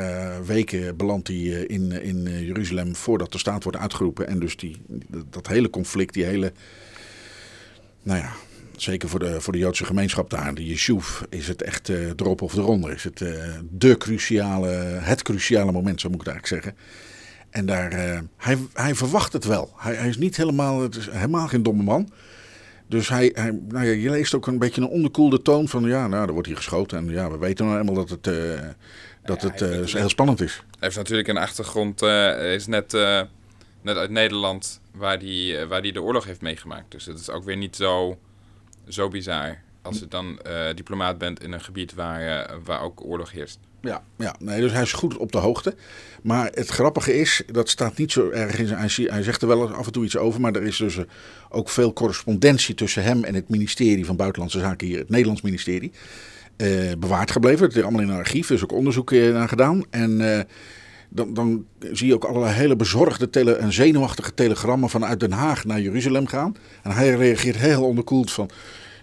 weken 0.47 0.97
belandt 0.97 1.29
hij 1.29 1.37
in, 1.67 1.93
in 2.03 2.45
Jeruzalem 2.45 2.97
voordat 2.97 3.33
de 3.33 3.38
staat 3.38 3.62
wordt 3.62 3.79
uitgeroepen. 3.79 4.27
En 4.27 4.38
dus 4.38 4.57
die, 4.57 4.77
dat 5.31 5.47
hele 5.47 5.71
conflict, 5.71 6.15
die 6.15 6.25
hele 6.25 6.53
nou 8.09 8.21
ja, 8.21 8.33
zeker 8.77 9.09
voor 9.09 9.19
de, 9.19 9.41
voor 9.41 9.53
de 9.53 9.59
Joodse 9.59 9.85
gemeenschap 9.85 10.31
daar, 10.31 10.55
de 10.55 10.67
Yeshuv, 10.67 11.21
is 11.29 11.49
het 11.49 11.62
echt 11.62 11.88
eh 11.88 12.07
erop 12.07 12.43
of 12.43 12.55
eronder. 12.55 12.93
Is 12.93 13.05
het 13.05 13.21
eh, 13.21 13.31
de 13.71 13.97
cruciale, 13.97 14.69
het 15.00 15.23
cruciale 15.23 15.73
moment, 15.73 16.00
zo 16.00 16.09
moet 16.09 16.21
ik 16.21 16.27
het 16.27 16.35
eigenlijk 16.35 16.65
zeggen. 16.65 16.83
En 17.50 17.67
daar, 17.67 17.93
eh, 17.93 18.21
hij, 18.37 18.59
hij 18.73 18.95
verwacht 18.95 19.33
het 19.33 19.45
wel. 19.45 19.73
Hij, 19.77 19.95
hij 19.95 20.09
is 20.09 20.17
niet 20.17 20.37
helemaal, 20.37 20.83
het 20.83 20.97
is 20.97 21.09
helemaal 21.11 21.49
geen 21.49 21.62
domme 21.62 21.83
man. 21.83 22.11
Dus 22.87 23.09
hij, 23.09 23.31
hij, 23.35 23.59
nou 23.69 23.85
ja, 23.85 23.93
je 23.93 24.11
leest 24.11 24.35
ook 24.35 24.47
een 24.47 24.59
beetje 24.59 24.81
een 24.81 24.88
onderkoelde 24.88 25.43
toon 25.43 25.69
van, 25.69 25.85
ja, 25.85 26.07
nou, 26.07 26.27
er 26.27 26.33
wordt 26.33 26.47
hier 26.47 26.57
geschoten. 26.57 26.99
En 26.99 27.09
ja, 27.09 27.31
we 27.31 27.38
weten 27.38 27.67
nou 27.67 27.79
eenmaal 27.79 27.95
dat 27.95 28.11
het, 28.11 28.27
eh, 28.27 28.35
dat 29.29 29.43
het 29.43 29.62
eh, 29.62 29.95
heel 29.95 30.09
spannend 30.09 30.41
is. 30.41 30.55
Hij 30.55 30.65
heeft 30.79 30.97
natuurlijk 30.97 31.29
een 31.29 31.37
achtergrond, 31.37 32.03
eh, 32.03 32.09
hij 32.09 32.55
is 32.55 32.67
net, 32.67 32.95
eh, 32.95 33.21
net 33.88 33.97
uit 33.97 34.11
Nederland, 34.11 34.80
waar 34.92 35.18
hij, 35.18 35.66
waar 35.66 35.80
hij 35.80 35.92
de 35.92 36.02
oorlog 36.02 36.25
heeft 36.25 36.40
meegemaakt. 36.40 36.90
Dus 36.90 37.04
het 37.07 37.18
is 37.18 37.30
ook 37.30 37.45
weer 37.45 37.57
niet 37.57 37.76
zo, 37.76 38.18
zo 38.88 39.09
bizar 39.09 39.59
als 39.83 39.99
je 39.99 40.09
dan 40.09 40.40
eh, 40.40 40.75
diplomaat 40.75 41.18
bent 41.18 41.42
in 41.42 41.52
een 41.52 41.61
gebied 41.61 41.95
waar, 41.95 42.21
eh, 42.21 42.57
waar 42.64 42.83
ook 42.83 43.04
oorlog 43.04 43.33
heerst. 43.33 43.59
Ja, 43.80 44.02
ja 44.16 44.35
nee, 44.38 44.61
dus 44.61 44.73
hij 44.73 44.83
is 44.83 44.92
goed 44.92 45.16
op 45.16 45.33
de 45.33 45.38
hoogte. 45.38 45.75
Maar 46.23 46.50
het 46.54 46.68
grappige 46.68 47.14
is, 47.14 47.42
dat 47.47 47.68
staat 47.68 47.97
niet 47.97 48.12
zo 48.12 48.30
erg 48.30 48.59
in 48.59 48.66
zijn. 48.66 49.11
Hij, 49.11 49.23
zegt 49.23 49.42
er 49.42 49.49
wel 49.49 49.75
af 49.75 49.87
en 49.87 49.92
toe 49.92 50.04
iets 50.04 50.16
over, 50.16 50.40
maar 50.40 50.54
er 50.54 50.62
is 50.62 50.76
dus 50.76 50.97
eh, 50.97 51.04
ook 51.49 51.68
veel 51.68 51.92
correspondentie 51.92 52.75
tussen 52.75 53.02
hem 53.02 53.25
en 53.25 53.35
het 53.35 53.49
ministerie 53.49 54.07
van 54.07 54.16
Buitenlandse 54.16 54.59
Zaken 54.59 54.87
hier, 54.87 54.99
het 54.99 55.09
Nederlands 55.09 55.42
ministerie, 55.42 55.92
eh, 56.59 56.92
bewaard 56.99 57.30
gebleven. 57.30 57.66
Het 57.66 57.76
is 57.76 57.83
allemaal 57.83 58.00
in 58.00 58.09
een 58.09 58.16
archief, 58.16 58.49
er 58.49 58.54
is 58.54 58.62
ook 58.62 58.73
onderzoek 58.73 59.12
eh, 59.12 59.33
naar 59.33 59.49
gedaan. 59.49 59.85
En 59.90 60.35
eh, 60.35 60.45
dan, 61.09 61.35
dan 61.35 61.67
zie 61.93 62.07
je 62.07 62.15
ook 62.15 62.25
allerlei 62.25 62.53
hele 62.53 62.77
bezorgde 62.77 63.31
tele 63.31 63.53
en 63.53 63.73
zenuwachtige 63.73 64.35
telegrammen 64.35 64.91
vanuit 64.91 65.21
Den 65.21 65.33
Haag 65.33 65.65
naar 65.65 65.81
Jeruzalem 65.81 66.27
gaan. 66.27 66.57
En 66.83 66.91
hij 66.91 67.15
reageert 67.15 67.57
heel 67.57 67.85
onderkoeld 67.85 68.33
van. 68.33 68.50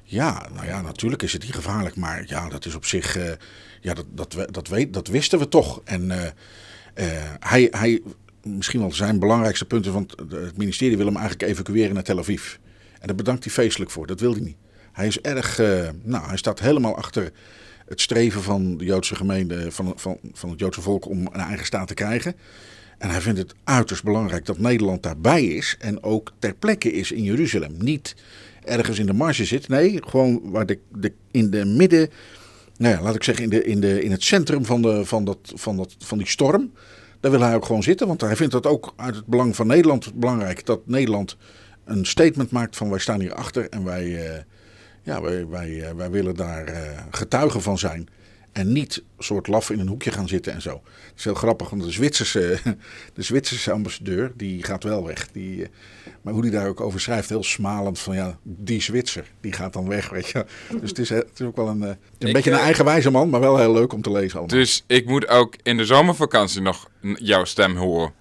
Ja, 0.04 0.48
nou 0.54 0.66
ja, 0.66 0.82
natuurlijk 0.82 1.24
is 1.24 1.34
het 1.34 1.44
hier 1.44 1.54
gevaarlijk, 1.54 1.96
maar 1.96 2.24
ja, 2.28 2.50
dat 2.50 2.66
is 2.66 2.76
op 2.76 2.86
zich, 2.86 3.18
eh, 3.18 3.32
ja, 3.82 3.94
dat, 3.94 4.06
dat, 4.14 4.54
dat, 4.54 4.68
weet, 4.68 4.94
dat 4.94 5.08
wisten 5.08 5.40
we 5.40 5.48
toch. 5.48 5.82
En 5.84 6.12
eh, 6.12 6.26
eh, 6.94 7.24
hij, 7.40 7.68
hij 7.72 8.02
misschien 8.44 8.80
wel 8.80 8.94
zijn 8.94 9.20
belangrijkste 9.20 9.66
punten. 9.66 9.94
Want 9.94 10.16
het 10.30 10.58
ministerie 10.58 10.98
wil 10.98 11.06
hem 11.06 11.18
eigenlijk 11.18 11.52
evacueren 11.52 11.94
naar 11.94 12.04
Tel 12.04 12.20
Aviv. 12.20 12.56
En 13.00 13.08
daar 13.08 13.16
bedankt 13.16 13.44
hij 13.44 13.54
feestelijk 13.54 13.92
voor. 13.92 14.08
Dat 14.08 14.20
wil 14.20 14.32
hij 14.32 14.42
niet. 14.42 14.58
Hij 14.92 15.08
is 15.08 15.22
erg. 15.22 15.58
nou, 16.04 16.28
hij 16.28 16.38
staat 16.38 16.60
helemaal 16.60 16.98
achter 16.98 17.32
het 17.86 18.02
streven 18.02 18.42
van 18.42 18.78
de 18.78 18.86
Joodse 18.86 19.16
gemeente, 19.16 19.72
van, 19.72 19.94
van, 19.96 20.18
van 20.34 20.50
het 20.50 20.60
Joodse 20.60 20.82
volk 20.82 21.08
om 21.08 21.20
een 21.32 21.42
eigen 21.42 21.66
staat 21.66 21.88
te 21.88 21.94
krijgen. 21.94 22.36
En 22.98 23.10
hij 23.10 23.22
vindt 23.22 23.40
het 23.40 23.54
uiterst 23.64 24.04
belangrijk 24.04 24.46
dat 24.46 24.58
Nederland 24.58 25.04
daarbij 25.04 25.46
is 25.46 25.76
en 25.80 26.04
ook 26.04 26.32
ter 26.40 26.54
plekke 26.54 26.92
is 26.92 27.12
in 27.12 27.24
Jeruzalem. 27.24 27.76
Niet 27.78 28.16
ergens 28.64 29.00
in 29.00 29.06
de 29.06 29.14
marge 29.14 29.46
zit, 29.46 29.68
nee, 29.68 30.00
gewoon 30.08 30.42
waar 30.44 30.66
de, 30.66 30.80
de, 30.92 31.14
in 31.32 31.50
de 31.50 31.66
midden, 31.66 32.10
nou 32.78 32.96
ja, 32.96 33.02
laat 33.02 33.16
ik 33.16 33.24
zeggen, 33.24 33.44
in, 33.44 33.50
de, 33.50 33.64
in, 33.64 33.82
de, 33.82 34.04
in 34.04 34.12
het 34.12 34.24
centrum 34.24 34.66
van, 34.66 34.82
de, 34.82 35.06
van, 35.06 35.26
dat, 35.26 35.38
van, 35.56 35.78
dat, 35.78 35.96
van 36.00 36.18
die 36.18 36.28
storm. 36.28 36.72
Daar 37.20 37.32
wil 37.32 37.42
hij 37.42 37.56
ook 37.56 37.66
gewoon 37.66 37.84
zitten, 37.84 38.08
want 38.08 38.22
hij 38.22 38.36
vindt 38.36 38.52
dat 38.52 38.66
ook 38.66 38.94
uit 38.96 39.16
het 39.16 39.26
belang 39.26 39.56
van 39.56 39.68
Nederland 39.68 40.14
belangrijk 40.14 40.66
dat 40.66 40.88
Nederland 40.88 41.38
een 41.86 42.06
statement 42.06 42.52
maakt 42.52 42.76
van 42.76 42.90
wij 42.90 43.00
staan 43.00 43.20
hier 43.20 43.34
achter 43.34 43.70
en 43.70 43.84
wij, 43.84 44.26
eh, 44.26 44.42
ja, 45.06 45.22
wij, 45.22 45.48
wij, 45.48 45.82
eh, 45.82 45.96
wij 45.96 46.12
willen 46.12 46.36
daar 46.36 46.66
eh, 46.66 47.02
getuigen 47.12 47.62
van 47.62 47.78
zijn. 47.78 48.08
En 48.52 48.72
niet 48.72 49.04
soort 49.18 49.48
laf 49.48 49.70
in 49.70 49.80
een 49.80 49.88
hoekje 49.88 50.12
gaan 50.12 50.28
zitten 50.28 50.54
en 50.54 50.62
zo. 50.62 50.82
Het 50.84 51.14
is 51.18 51.24
heel 51.24 51.34
grappig, 51.34 51.70
want 51.70 51.84
de 51.84 51.92
Zwitserse, 51.92 52.60
de 53.14 53.22
Zwitserse 53.22 53.72
ambassadeur, 53.72 54.32
die 54.36 54.64
gaat 54.64 54.84
wel 54.84 55.06
weg. 55.06 55.32
Die, 55.32 55.64
eh, 55.64 55.70
maar 56.22 56.34
hoe 56.34 56.42
die 56.42 56.52
daar 56.52 56.68
ook 56.68 56.82
over 56.82 57.00
schrijft, 57.00 57.30
heel 57.30 57.44
smalend 57.44 58.00
van 58.00 58.16
ja, 58.16 58.38
die 58.44 58.82
Zwitser, 58.82 59.32
die 59.42 59.54
gaat 59.54 59.74
dan 59.74 59.88
weg, 59.88 60.10
weet 60.10 60.28
je. 60.28 60.46
Dus 60.80 60.90
het 60.90 61.00
is, 61.00 61.10
het 61.10 61.40
is 61.40 61.46
ook 61.46 61.56
wel 61.56 61.68
een, 61.68 61.82
een 61.82 61.98
Ik, 62.18 62.34
beetje 62.34 62.52
een 62.52 62.58
eigenwijze 62.58 63.12
man, 63.12 63.30
maar 63.30 63.40
wel 63.40 63.58
heel 63.58 63.74
leuk 63.74 63.94
om 63.94 64.02
te 64.02 64.12
lezen 64.12 64.40
allemaal. 64.40 64.58
Dus 64.58 64.84
ik 64.88 65.06
moet 65.06 65.28
ook 65.28 65.56
in 65.64 65.78
de 65.78 65.86
zomervakantie 65.86 66.62
nog 66.62 66.90
jouw 67.14 67.46
stem 67.46 67.76
horen. 67.76 68.14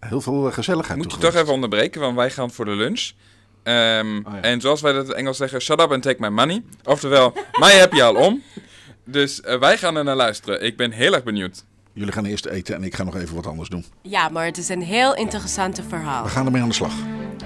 Heel 0.00 0.20
veel 0.20 0.52
gezelligheid 0.52 0.98
Moet 0.98 1.12
je 1.12 1.18
toch 1.18 1.34
even 1.34 1.52
onderbreken, 1.52 2.00
want 2.00 2.16
wij 2.16 2.30
gaan 2.30 2.50
voor 2.50 2.64
de 2.64 2.74
lunch. 2.74 3.10
Ehm, 3.62 4.14
ja. 4.16 4.40
En 4.40 4.60
zoals 4.60 4.80
wij 4.80 4.92
dat 4.92 5.02
in 5.02 5.08
het 5.08 5.16
Engels 5.18 5.36
zeggen, 5.36 5.60
shut 5.60 5.80
up 5.80 5.92
and 5.92 6.02
take 6.02 6.16
my 6.20 6.28
money. 6.28 6.62
Oftewel, 6.84 7.32
mij 7.60 7.76
heb 7.76 7.92
je 7.92 8.02
al 8.02 8.14
om. 8.14 8.42
Dus 9.04 9.40
eh, 9.40 9.58
wij 9.58 9.78
gaan 9.78 9.96
er 9.96 10.04
naar 10.04 10.16
luisteren. 10.16 10.62
Ik 10.64 10.76
ben 10.76 10.90
heel 10.90 11.14
erg 11.14 11.22
benieuwd. 11.24 11.64
Jullie 11.92 12.12
gaan 12.12 12.24
eerst 12.24 12.46
eten 12.46 12.74
en 12.74 12.82
ik 12.84 12.94
ga 12.94 13.04
nog 13.04 13.16
even 13.16 13.34
wat 13.34 13.46
anders 13.46 13.68
doen. 13.68 13.84
Ja, 14.02 14.28
maar 14.28 14.44
het 14.44 14.56
is 14.58 14.68
een 14.68 14.82
heel 14.82 15.14
interessante 15.14 15.82
verhaal. 15.88 16.24
We 16.24 16.30
gaan 16.30 16.46
ermee 16.46 16.62
aan 16.62 16.68
de 16.68 16.74
slag. 16.74 16.92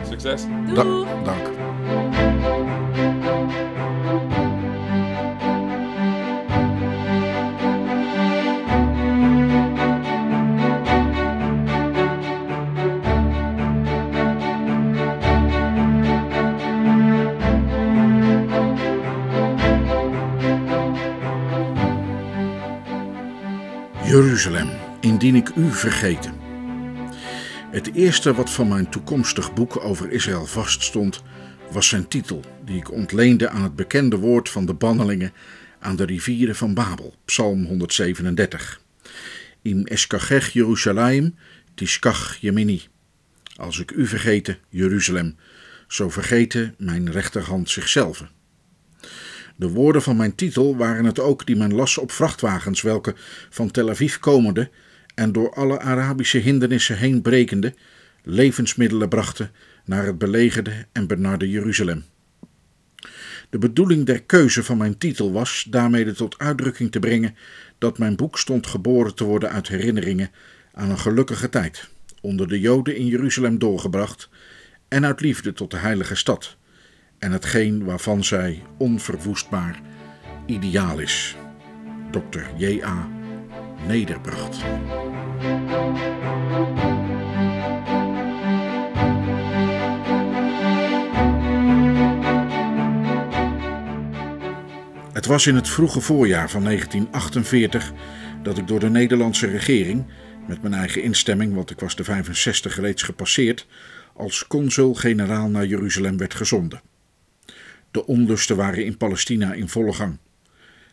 Succes. 0.08 0.42
Doei! 0.74 0.74
Da- 0.74 1.22
dank. 1.24 2.21
Jeruzalem, 24.12 24.70
indien 25.00 25.34
ik 25.34 25.48
u 25.56 25.70
vergeten. 25.70 26.34
Het 27.70 27.94
eerste 27.94 28.34
wat 28.34 28.50
van 28.50 28.68
mijn 28.68 28.90
toekomstig 28.90 29.54
boek 29.54 29.84
over 29.84 30.10
Israël 30.10 30.46
vaststond, 30.46 31.22
was 31.70 31.88
zijn 31.88 32.08
titel, 32.08 32.44
die 32.64 32.76
ik 32.76 32.90
ontleende 32.90 33.48
aan 33.48 33.62
het 33.62 33.76
bekende 33.76 34.16
woord 34.16 34.48
van 34.48 34.66
de 34.66 34.74
bannelingen 34.74 35.32
aan 35.78 35.96
de 35.96 36.04
rivieren 36.04 36.56
van 36.56 36.74
Babel, 36.74 37.14
Psalm 37.24 37.64
137. 37.64 38.80
Im 39.62 39.86
eskachech 39.86 40.52
Jeruzalem, 40.52 41.34
tiskach 41.74 42.36
Yemini. 42.40 42.82
Als 43.56 43.78
ik 43.78 43.90
u 43.90 44.06
vergeten, 44.06 44.58
Jeruzalem, 44.68 45.36
zo 45.88 46.10
vergeten 46.10 46.74
mijn 46.78 47.10
rechterhand 47.10 47.70
zichzelf. 47.70 48.24
De 49.56 49.68
woorden 49.68 50.02
van 50.02 50.16
mijn 50.16 50.34
titel 50.34 50.76
waren 50.76 51.04
het 51.04 51.20
ook 51.20 51.46
die 51.46 51.56
men 51.56 51.74
las 51.74 51.98
op 51.98 52.12
vrachtwagens, 52.12 52.82
welke 52.82 53.14
van 53.50 53.70
Tel 53.70 53.90
Aviv 53.90 54.16
komende 54.16 54.70
en 55.14 55.32
door 55.32 55.54
alle 55.54 55.80
Arabische 55.80 56.38
hindernissen 56.38 56.96
heen 56.96 57.22
brekende 57.22 57.74
levensmiddelen 58.22 59.08
brachten 59.08 59.50
naar 59.84 60.06
het 60.06 60.18
belegerde 60.18 60.86
en 60.92 61.06
benarde 61.06 61.50
Jeruzalem. 61.50 62.04
De 63.50 63.58
bedoeling 63.58 64.06
der 64.06 64.22
keuze 64.22 64.64
van 64.64 64.76
mijn 64.76 64.98
titel 64.98 65.32
was 65.32 65.66
daarmee 65.70 66.12
tot 66.12 66.38
uitdrukking 66.38 66.92
te 66.92 66.98
brengen 66.98 67.36
dat 67.78 67.98
mijn 67.98 68.16
boek 68.16 68.38
stond 68.38 68.66
geboren 68.66 69.14
te 69.14 69.24
worden 69.24 69.50
uit 69.50 69.68
herinneringen 69.68 70.30
aan 70.72 70.90
een 70.90 70.98
gelukkige 70.98 71.48
tijd, 71.48 71.88
onder 72.20 72.48
de 72.48 72.60
Joden 72.60 72.96
in 72.96 73.06
Jeruzalem 73.06 73.58
doorgebracht 73.58 74.28
en 74.88 75.04
uit 75.04 75.20
liefde 75.20 75.52
tot 75.52 75.70
de 75.70 75.76
heilige 75.76 76.14
stad 76.14 76.56
en 77.22 77.32
hetgeen 77.32 77.84
waarvan 77.84 78.24
zij 78.24 78.62
onverwoestbaar 78.76 79.80
ideaal 80.46 80.98
is. 80.98 81.36
Dr. 82.10 82.40
J.A. 82.56 83.08
Nederbracht. 83.86 84.62
Het 95.12 95.26
was 95.26 95.46
in 95.46 95.54
het 95.54 95.68
vroege 95.68 96.00
voorjaar 96.00 96.50
van 96.50 96.64
1948 96.64 97.92
dat 98.42 98.58
ik 98.58 98.66
door 98.66 98.80
de 98.80 98.90
Nederlandse 98.90 99.46
regering, 99.46 100.04
met 100.48 100.62
mijn 100.62 100.74
eigen 100.74 101.02
instemming, 101.02 101.54
want 101.54 101.70
ik 101.70 101.80
was 101.80 101.96
de 101.96 102.04
65 102.04 102.80
reeds 102.80 103.02
gepasseerd, 103.02 103.66
als 104.14 104.46
consul-generaal 104.46 105.48
naar 105.48 105.66
Jeruzalem 105.66 106.16
werd 106.16 106.34
gezonden. 106.34 106.91
De 107.92 108.06
onlusten 108.06 108.56
waren 108.56 108.84
in 108.84 108.96
Palestina 108.96 109.52
in 109.52 109.68
volle 109.68 109.92
gang. 109.92 110.18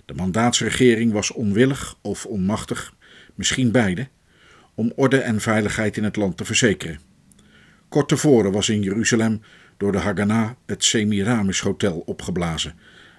De 0.05 0.13
mandaatsregering 0.13 1.11
was 1.11 1.31
onwillig 1.31 1.97
of 2.01 2.25
onmachtig, 2.25 2.93
misschien 3.35 3.71
beide, 3.71 4.07
om 4.73 4.93
orde 4.95 5.17
en 5.17 5.41
veiligheid 5.41 5.97
in 5.97 6.03
het 6.03 6.15
land 6.15 6.37
te 6.37 6.45
verzekeren. 6.45 6.99
Kort 7.89 8.07
tevoren 8.07 8.51
was 8.51 8.69
in 8.69 8.81
Jeruzalem 8.81 9.41
door 9.77 9.91
de 9.91 9.97
Haganah 9.97 10.51
het 10.65 10.83
Semiramis 10.83 11.59
Hotel 11.59 11.99
opgeblazen, 12.05 12.75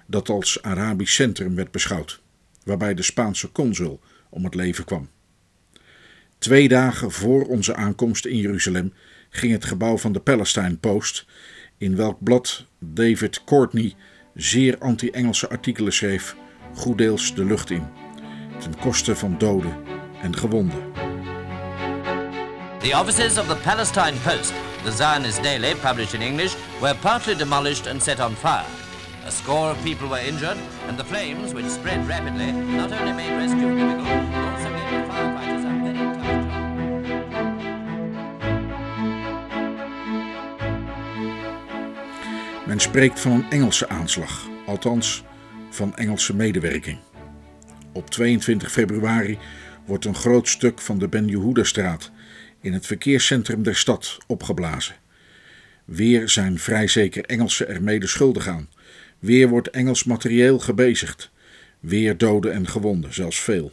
dat 0.07 0.29
als 0.29 0.63
Arabisch 0.63 1.15
centrum 1.15 1.55
werd 1.55 1.71
beschouwd, 1.71 2.23
waarbij 2.65 2.95
de 2.95 3.03
Spaanse 3.03 3.53
consul 3.53 4.01
om 4.29 4.45
het 4.45 4.55
leven 4.55 4.85
kwam. 4.85 5.09
Twee 6.39 6.69
dagen 6.69 7.11
voor 7.11 7.45
onze 7.47 7.75
aankomst 7.75 8.25
in 8.25 8.37
Jeruzalem 8.37 8.93
ging 9.31 9.53
het 9.53 9.65
gebouw 9.65 9.99
van 9.99 10.13
de 10.13 10.21
Palestine 10.21 10.77
Post, 10.77 11.27
in 11.81 11.97
welk 11.97 12.19
blad 12.19 12.67
David 12.79 13.45
Courtney 13.45 13.95
zeer 14.35 14.79
anti-Engelse 14.79 15.49
artikelen 15.49 15.93
schreef, 15.93 16.37
goeddeels 16.75 17.35
de 17.35 17.45
lucht 17.45 17.71
in, 17.71 17.87
ten 18.59 18.79
koste 18.79 19.17
van 19.17 19.39
doden 19.39 19.77
en 20.23 20.37
gewonden. 20.37 20.83
The 22.79 22.95
offices 22.95 23.39
of 23.39 23.47
the 23.47 23.57
Palestine 23.57 24.17
Post, 24.25 24.53
the 24.85 24.93
Zionist 24.93 25.43
daily 25.43 25.75
published 25.75 26.15
in 26.15 26.23
English, 26.23 26.55
were 26.81 26.95
partly 26.95 27.37
demolished 27.37 27.87
and 27.87 28.03
set 28.03 28.21
on 28.21 28.35
fire. 28.35 28.67
A 29.27 29.31
score 29.31 29.71
of 29.71 29.83
people 29.83 30.09
were 30.09 30.27
injured, 30.27 30.59
and 30.89 30.99
the 30.99 31.05
flames, 31.05 31.53
which 31.53 31.69
spread 31.69 32.09
rapidly, 32.09 32.53
not 32.53 32.93
only 32.93 33.13
made 33.13 33.37
rescue 33.37 33.77
difficult, 33.77 34.31
but 34.33 34.45
also 34.45 34.69
gave 34.71 35.09
firefighters 35.09 35.50
Men 42.71 42.81
spreekt 42.81 43.21
van 43.21 43.33
een 43.33 43.51
Engelse 43.51 43.89
aanslag, 43.89 44.49
althans 44.67 45.25
van 45.71 45.97
Engelse 45.97 46.37
medewerking. 46.37 46.99
Op 47.93 48.11
22 48.11 48.73
februari 48.73 49.39
wordt 49.87 50.05
een 50.05 50.15
groot 50.15 50.49
stuk 50.49 50.81
van 50.81 50.99
de 50.99 51.09
Ben 51.09 51.27
Yehuda-straat 51.27 52.11
in 52.61 52.73
het 52.73 52.87
verkeerscentrum 52.87 53.63
der 53.63 53.77
stad 53.77 54.19
opgeblazen. 54.27 54.95
Weer 55.85 56.29
zijn 56.29 56.59
vrij 56.59 56.87
zeker 56.87 57.25
Engelsen 57.25 57.69
er 57.69 57.83
mede 57.83 58.07
schuldig 58.07 58.49
aan. 58.49 58.69
Weer 59.19 59.49
wordt 59.49 59.71
Engels 59.71 60.05
materieel 60.05 60.59
gebezigd. 60.59 61.31
Weer 61.81 62.17
doden 62.17 62.53
en 62.53 62.69
gewonden, 62.69 63.15
zelfs 63.15 63.41
veel. 63.41 63.73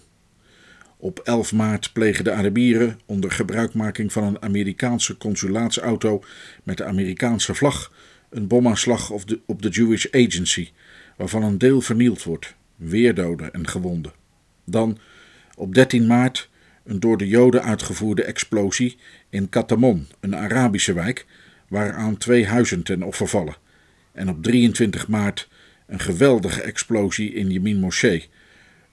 Op 0.97 1.19
11 1.19 1.53
maart 1.53 1.93
plegen 1.93 2.23
de 2.23 2.31
Arabieren 2.31 2.99
onder 3.05 3.31
gebruikmaking 3.31 4.11
van 4.11 4.23
een 4.23 4.41
Amerikaanse 4.41 5.17
consulatsauto 5.17 6.23
met 6.63 6.77
de 6.77 6.85
Amerikaanse 6.85 7.55
vlag 7.55 7.91
een 8.29 8.47
bomaanslag 8.47 9.09
op 9.09 9.27
de, 9.27 9.39
op 9.45 9.61
de 9.61 9.69
Jewish 9.69 10.05
Agency, 10.11 10.69
waarvan 11.17 11.43
een 11.43 11.57
deel 11.57 11.81
vernield 11.81 12.23
wordt, 12.23 12.55
weer 12.75 13.13
doden 13.13 13.53
en 13.53 13.67
gewonden. 13.67 14.13
Dan 14.65 14.97
op 15.55 15.73
13 15.73 16.07
maart 16.07 16.49
een 16.83 16.99
door 16.99 17.17
de 17.17 17.27
Joden 17.27 17.63
uitgevoerde 17.63 18.23
explosie 18.23 18.97
in 19.29 19.49
Katamon, 19.49 20.07
een 20.19 20.35
Arabische 20.35 20.93
wijk, 20.93 21.25
waaraan 21.67 22.17
twee 22.17 22.45
huizen 22.45 22.83
ten 22.83 23.03
offer 23.03 23.27
vallen. 23.27 23.55
En 24.11 24.29
op 24.29 24.43
23 24.43 25.07
maart 25.07 25.49
een 25.87 25.99
geweldige 25.99 26.61
explosie 26.61 27.33
in 27.33 27.51
Yemin 27.51 27.79
Moschee, 27.79 28.29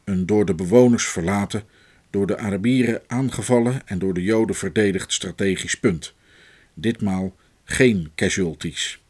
een 0.05 0.27
door 0.27 0.45
de 0.45 0.55
bewoners 0.55 1.07
verlaten, 1.07 1.63
door 2.11 2.27
de 2.27 2.39
Arabieren 2.39 3.03
aangevallen 3.07 3.87
en 3.87 3.99
door 3.99 4.15
de 4.15 4.23
Joden 4.23 4.57
verdedigd 4.57 5.13
strategisch 5.13 5.75
punt. 5.75 6.15
Ditmaal 6.75 7.37
geen 7.65 8.11
casualties. 8.15 9.03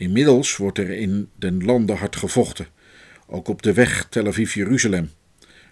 Inmiddels 0.00 0.56
wordt 0.56 0.78
er 0.78 0.90
in 0.90 1.30
den 1.36 1.64
landen 1.64 1.96
hard 1.96 2.16
gevochten, 2.16 2.66
ook 3.26 3.48
op 3.48 3.62
de 3.62 3.72
weg 3.72 4.06
Tel 4.08 4.26
Aviv-Jeruzalem, 4.26 5.10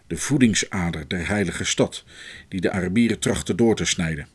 de 0.06 0.16
voedingsader 0.16 1.08
der 1.08 1.28
heilige 1.28 1.64
stad, 1.64 2.04
die 2.48 2.60
de 2.60 2.70
Arabieren 2.70 3.18
trachten 3.18 3.56
door 3.56 3.76
te 3.76 3.84
snijden. 3.84 4.28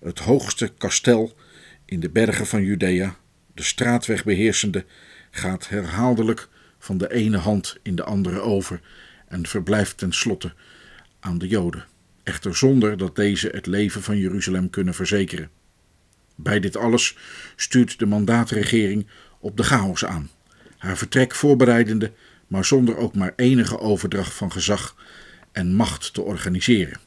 Het 0.00 0.18
hoogste 0.18 0.72
kastel 0.78 1.36
in 1.84 2.00
de 2.00 2.10
bergen 2.10 2.46
van 2.46 2.62
Judea, 2.62 3.16
de 3.54 3.62
straatweg 3.62 4.24
beheersende, 4.24 4.84
gaat 5.30 5.68
herhaaldelijk 5.68 6.48
van 6.78 6.98
de 6.98 7.12
ene 7.12 7.38
hand 7.38 7.76
in 7.82 7.94
de 7.94 8.04
andere 8.04 8.40
over 8.40 8.80
en 9.28 9.46
verblijft 9.46 9.98
tenslotte 9.98 10.54
aan 11.20 11.38
de 11.38 11.48
Joden, 11.48 11.84
echter 12.22 12.56
zonder 12.56 12.96
dat 12.96 13.16
deze 13.16 13.48
het 13.48 13.66
leven 13.66 14.02
van 14.02 14.18
Jeruzalem 14.18 14.70
kunnen 14.70 14.94
verzekeren. 14.94 15.50
Bij 16.36 16.60
dit 16.60 16.76
alles 16.76 17.16
stuurt 17.56 17.98
de 17.98 18.06
mandaatregering 18.06 19.06
op 19.38 19.56
de 19.56 19.62
chaos 19.62 20.04
aan, 20.04 20.30
haar 20.76 20.96
vertrek 20.96 21.34
voorbereidende, 21.34 22.12
maar 22.46 22.64
zonder 22.64 22.96
ook 22.96 23.14
maar 23.14 23.32
enige 23.36 23.78
overdracht 23.78 24.32
van 24.32 24.52
gezag 24.52 24.96
en 25.52 25.74
macht 25.74 26.14
te 26.14 26.22
organiseren. 26.22 27.00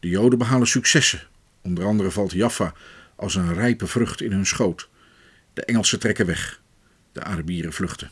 De 0.00 0.08
Joden 0.08 0.38
behalen 0.38 0.66
successen, 0.66 1.22
onder 1.62 1.84
andere 1.84 2.10
valt 2.10 2.32
Jaffa 2.32 2.74
als 3.16 3.34
een 3.34 3.54
rijpe 3.54 3.86
vrucht 3.86 4.20
in 4.20 4.32
hun 4.32 4.46
schoot. 4.46 4.88
De 5.52 5.64
Engelsen 5.64 5.98
trekken 5.98 6.26
weg, 6.26 6.60
de 7.12 7.22
Arabieren 7.22 7.72
vluchten. 7.72 8.10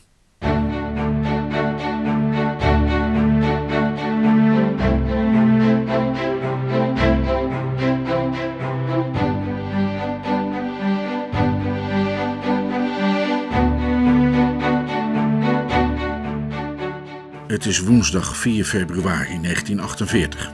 Het 17.51 17.65
is 17.65 17.79
woensdag 17.79 18.37
4 18.37 18.65
februari 18.65 19.41
1948. 19.41 20.51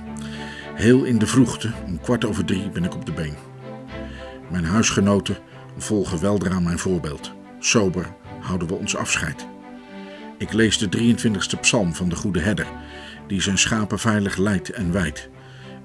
Heel 0.76 1.04
in 1.04 1.18
de 1.18 1.28
vroegte, 1.28 1.72
om 1.86 2.00
kwart 2.02 2.26
over 2.26 2.46
drie, 2.46 2.70
ben 2.70 2.84
ik 2.84 2.96
op 2.96 3.06
de 3.06 3.12
been. 3.12 3.36
Mijn 4.52 4.66
huisgenoten 4.66 5.38
volgen 5.78 6.22
weldra 6.22 6.60
mijn 6.60 6.80
voorbeeld. 6.80 7.32
Sober 7.60 8.06
houden 8.40 8.68
we 8.68 8.74
ons 8.74 8.96
afscheid. 8.96 9.48
Ik 10.38 10.54
lees 10.54 10.78
de 10.78 11.16
23e 11.16 11.60
psalm 11.60 11.96
van 11.96 12.10
de 12.10 12.16
Goede 12.16 12.40
Herder, 12.40 12.68
die 13.28 13.42
zijn 13.42 13.58
schapen 13.58 14.00
veilig 14.00 14.38
leidt 14.38 14.70
en 14.70 14.92
wijdt. 14.92 15.30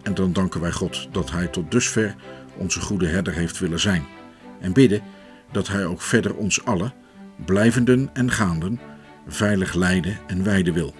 En 0.02 0.14
dan 0.14 0.32
danken 0.32 0.60
wij 0.60 0.72
God 0.72 1.08
dat 1.10 1.30
Hij 1.30 1.46
tot 1.46 1.70
dusver 1.70 2.14
onze 2.56 2.80
Goede 2.80 3.06
Herder 3.06 3.32
heeft 3.32 3.58
willen 3.58 3.80
zijn. 3.80 4.04
En 4.60 4.72
bidden 4.72 5.02
dat 5.50 5.68
Hij 5.68 5.84
ook 5.84 6.00
verder 6.00 6.34
ons 6.34 6.64
allen, 6.64 6.94
blijvenden 7.44 8.10
en 8.12 8.30
gaanden, 8.30 8.80
veilig 9.28 9.74
leiden 9.74 10.18
en 10.26 10.44
wijden 10.44 10.74
wil. 10.74 10.94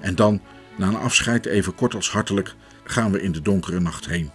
En 0.00 0.14
dan, 0.14 0.42
na 0.76 0.88
een 0.88 0.96
afscheid 0.96 1.46
even 1.46 1.74
kort 1.74 1.94
als 1.94 2.10
hartelijk, 2.10 2.54
gaan 2.84 3.12
we 3.12 3.22
in 3.22 3.32
de 3.32 3.42
donkere 3.42 3.80
nacht 3.80 4.06
heen. 4.06 4.30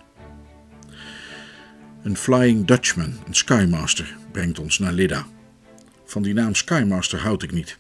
Een 2.04 2.18
Flying 2.18 2.66
Dutchman, 2.66 3.14
een 3.28 3.36
Skymaster, 3.36 4.16
brengt 4.32 4.60
ons 4.60 4.80
naar 4.80 4.94
Lidda. 4.94 5.28
Van 6.06 6.22
die 6.22 6.34
naam 6.34 6.56
Skymaster 6.56 7.20
houd 7.20 7.44
ik 7.44 7.52
niet. 7.52 7.78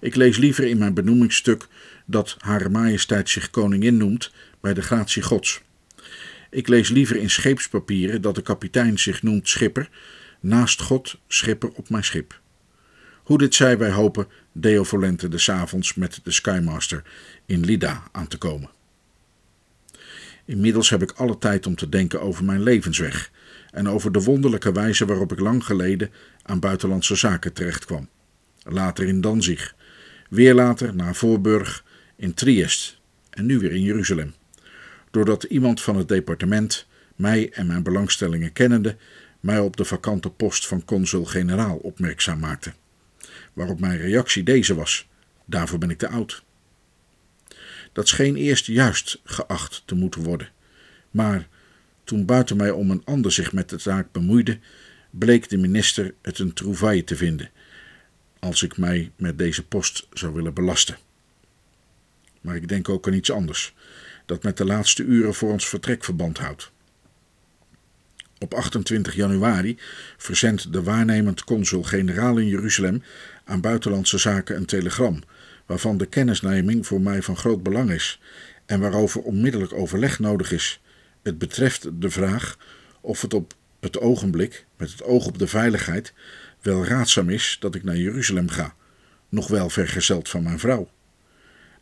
Ik 0.00 0.14
lees 0.14 0.36
liever 0.36 0.64
in 0.64 0.78
mijn 0.78 0.94
benoemingsstuk 0.94 1.66
dat 2.04 2.36
Hare 2.38 2.68
Majesteit 2.68 3.28
zich 3.28 3.50
koningin 3.50 3.96
noemt 3.96 4.32
bij 4.60 4.74
de 4.74 4.82
gratie 4.82 5.22
Gods. 5.22 5.62
Ik 6.50 6.68
lees 6.68 6.88
liever 6.88 7.16
in 7.16 7.30
scheepspapieren 7.30 8.22
dat 8.22 8.34
de 8.34 8.42
kapitein 8.42 8.98
zich 8.98 9.22
noemt 9.22 9.48
schipper, 9.48 9.88
naast 10.40 10.80
God 10.80 11.18
schipper 11.28 11.70
op 11.72 11.88
mijn 11.88 12.04
schip. 12.04 12.40
Hoe 13.26 13.38
dit 13.38 13.54
zij, 13.54 13.78
wij 13.78 13.90
hopen 13.90 14.26
Deo 14.52 14.84
Volente 14.84 15.28
des 15.28 15.50
avonds 15.50 15.94
met 15.94 16.20
de 16.22 16.30
Skymaster 16.30 17.02
in 17.46 17.64
Lida 17.64 18.02
aan 18.12 18.26
te 18.26 18.38
komen. 18.38 18.70
Inmiddels 20.44 20.90
heb 20.90 21.02
ik 21.02 21.10
alle 21.10 21.38
tijd 21.38 21.66
om 21.66 21.74
te 21.76 21.88
denken 21.88 22.20
over 22.20 22.44
mijn 22.44 22.62
levensweg 22.62 23.30
en 23.70 23.88
over 23.88 24.12
de 24.12 24.22
wonderlijke 24.22 24.72
wijze 24.72 25.06
waarop 25.06 25.32
ik 25.32 25.40
lang 25.40 25.64
geleden 25.64 26.10
aan 26.42 26.60
buitenlandse 26.60 27.14
zaken 27.14 27.52
terechtkwam. 27.52 28.08
Later 28.62 29.06
in 29.06 29.20
Danzig, 29.20 29.74
weer 30.28 30.54
later 30.54 30.94
naar 30.94 31.14
Voorburg, 31.14 31.84
in 32.16 32.34
Triest 32.34 33.00
en 33.30 33.46
nu 33.46 33.58
weer 33.58 33.72
in 33.72 33.82
Jeruzalem. 33.82 34.34
Doordat 35.10 35.42
iemand 35.42 35.82
van 35.82 35.96
het 35.96 36.08
departement, 36.08 36.86
mij 37.16 37.50
en 37.52 37.66
mijn 37.66 37.82
belangstellingen 37.82 38.52
kennende, 38.52 38.96
mij 39.40 39.58
op 39.58 39.76
de 39.76 39.84
vakante 39.84 40.30
post 40.30 40.66
van 40.66 40.84
consul-generaal 40.84 41.76
opmerkzaam 41.76 42.38
maakte. 42.38 42.72
Waarop 43.56 43.80
mijn 43.80 43.98
reactie 43.98 44.42
deze 44.42 44.74
was: 44.74 45.08
daarvoor 45.44 45.78
ben 45.78 45.90
ik 45.90 45.98
te 45.98 46.08
oud. 46.08 46.44
Dat 47.92 48.08
scheen 48.08 48.36
eerst 48.36 48.66
juist 48.66 49.20
geacht 49.24 49.82
te 49.84 49.94
moeten 49.94 50.22
worden, 50.22 50.50
maar 51.10 51.48
toen 52.04 52.24
buiten 52.24 52.56
mij 52.56 52.70
om 52.70 52.90
een 52.90 53.04
ander 53.04 53.32
zich 53.32 53.52
met 53.52 53.68
de 53.68 53.78
zaak 53.78 54.12
bemoeide, 54.12 54.58
bleek 55.10 55.48
de 55.48 55.56
minister 55.56 56.14
het 56.22 56.38
een 56.38 56.52
trouvaille 56.52 57.04
te 57.04 57.16
vinden, 57.16 57.50
als 58.38 58.62
ik 58.62 58.76
mij 58.76 59.10
met 59.16 59.38
deze 59.38 59.66
post 59.66 60.06
zou 60.12 60.34
willen 60.34 60.54
belasten. 60.54 60.96
Maar 62.40 62.56
ik 62.56 62.68
denk 62.68 62.88
ook 62.88 63.06
aan 63.06 63.12
iets 63.12 63.30
anders, 63.30 63.74
dat 64.26 64.42
met 64.42 64.56
de 64.56 64.64
laatste 64.64 65.02
uren 65.02 65.34
voor 65.34 65.52
ons 65.52 65.68
vertrek 65.68 66.04
verband 66.04 66.38
houdt. 66.38 66.70
Op 68.38 68.54
28 68.54 69.14
januari 69.14 69.78
verzendt 70.16 70.72
de 70.72 70.82
waarnemend 70.82 71.44
consul-generaal 71.44 72.38
in 72.38 72.46
Jeruzalem 72.46 73.02
aan 73.46 73.60
buitenlandse 73.60 74.18
zaken 74.18 74.56
een 74.56 74.66
telegram, 74.66 75.22
waarvan 75.66 75.96
de 75.96 76.06
kennisneming 76.06 76.86
voor 76.86 77.00
mij 77.00 77.22
van 77.22 77.36
groot 77.36 77.62
belang 77.62 77.90
is 77.90 78.20
en 78.66 78.80
waarover 78.80 79.22
onmiddellijk 79.22 79.72
overleg 79.72 80.18
nodig 80.18 80.52
is. 80.52 80.80
Het 81.22 81.38
betreft 81.38 82.00
de 82.00 82.10
vraag 82.10 82.58
of 83.00 83.20
het 83.20 83.34
op 83.34 83.54
het 83.80 83.98
ogenblik, 83.98 84.66
met 84.76 84.90
het 84.90 85.02
oog 85.02 85.26
op 85.26 85.38
de 85.38 85.46
veiligheid, 85.46 86.12
wel 86.60 86.84
raadzaam 86.84 87.30
is 87.30 87.56
dat 87.60 87.74
ik 87.74 87.84
naar 87.84 87.96
Jeruzalem 87.96 88.48
ga, 88.48 88.74
nog 89.28 89.48
wel 89.48 89.70
vergezeld 89.70 90.28
van 90.28 90.42
mijn 90.42 90.58
vrouw. 90.58 90.90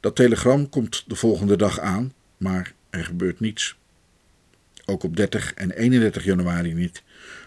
Dat 0.00 0.16
telegram 0.16 0.68
komt 0.68 1.04
de 1.06 1.14
volgende 1.14 1.56
dag 1.56 1.80
aan, 1.80 2.12
maar 2.36 2.72
er 2.90 3.04
gebeurt 3.04 3.40
niets. 3.40 3.76
Ook 4.84 5.02
op 5.02 5.16
30 5.16 5.54
en 5.54 5.70
31 5.70 6.24
januari 6.24 6.74
niet, 6.74 7.02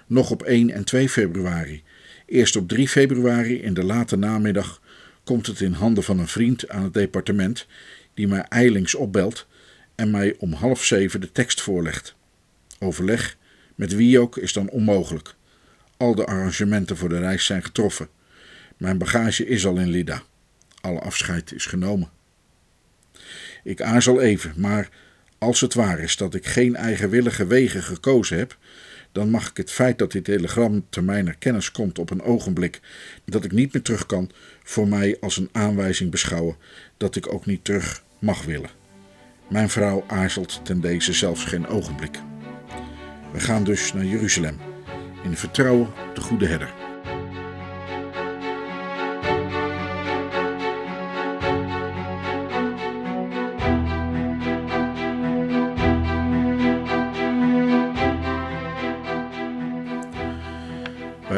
nog 0.07 0.31
op 0.31 0.43
1 0.43 0.69
en 0.69 0.83
2 0.83 1.09
februari. 1.09 1.83
Eerst 2.27 2.55
op 2.55 2.67
3 2.67 2.87
februari 2.87 3.61
in 3.61 3.73
de 3.73 3.83
late 3.83 4.15
namiddag 4.15 4.81
komt 5.23 5.47
het 5.47 5.61
in 5.61 5.73
handen 5.73 6.03
van 6.03 6.19
een 6.19 6.27
vriend 6.27 6.69
aan 6.69 6.83
het 6.83 6.93
departement, 6.93 7.67
die 8.13 8.27
mij 8.27 8.41
eilings 8.41 8.95
opbelt 8.95 9.47
en 9.95 10.11
mij 10.11 10.35
om 10.37 10.53
half 10.53 10.83
zeven 10.83 11.21
de 11.21 11.31
tekst 11.31 11.61
voorlegt. 11.61 12.15
Overleg 12.79 13.37
met 13.75 13.95
wie 13.95 14.19
ook 14.19 14.37
is 14.37 14.53
dan 14.53 14.69
onmogelijk. 14.69 15.35
Al 15.97 16.15
de 16.15 16.25
arrangementen 16.25 16.97
voor 16.97 17.09
de 17.09 17.19
reis 17.19 17.45
zijn 17.45 17.63
getroffen. 17.63 18.09
Mijn 18.77 18.97
bagage 18.97 19.45
is 19.45 19.65
al 19.65 19.77
in 19.77 19.89
Lida. 19.89 20.23
Alle 20.81 20.99
afscheid 20.99 21.51
is 21.51 21.65
genomen. 21.65 22.09
Ik 23.63 23.81
aarzel 23.81 24.21
even, 24.21 24.53
maar 24.55 24.89
als 25.37 25.61
het 25.61 25.73
waar 25.73 25.99
is 25.99 26.17
dat 26.17 26.33
ik 26.33 26.45
geen 26.45 26.75
eigenwillige 26.75 27.47
wegen 27.47 27.83
gekozen 27.83 28.37
heb, 28.37 28.57
dan 29.11 29.29
mag 29.29 29.49
ik 29.49 29.57
het 29.57 29.71
feit 29.71 29.97
dat 29.97 30.11
dit 30.11 30.23
telegram 30.23 30.85
te 30.89 31.01
mijner 31.01 31.35
kennis 31.37 31.71
komt 31.71 31.99
op 31.99 32.09
een 32.09 32.21
ogenblik 32.21 32.79
dat 33.25 33.43
ik 33.43 33.51
niet 33.51 33.73
meer 33.73 33.81
terug 33.81 34.05
kan, 34.05 34.29
voor 34.63 34.87
mij 34.87 35.17
als 35.19 35.37
een 35.37 35.49
aanwijzing 35.51 36.11
beschouwen 36.11 36.55
dat 36.97 37.15
ik 37.15 37.33
ook 37.33 37.45
niet 37.45 37.63
terug 37.63 38.03
mag 38.19 38.45
willen. 38.45 38.69
Mijn 39.49 39.69
vrouw 39.69 40.03
aarzelt 40.07 40.59
ten 40.63 40.81
deze 40.81 41.13
zelfs 41.13 41.43
geen 41.43 41.67
ogenblik. 41.67 42.19
We 43.33 43.39
gaan 43.39 43.63
dus 43.63 43.93
naar 43.93 44.05
Jeruzalem, 44.05 44.57
in 45.23 45.37
vertrouwen 45.37 45.89
de 46.13 46.21
goede 46.21 46.45
herder. 46.45 46.86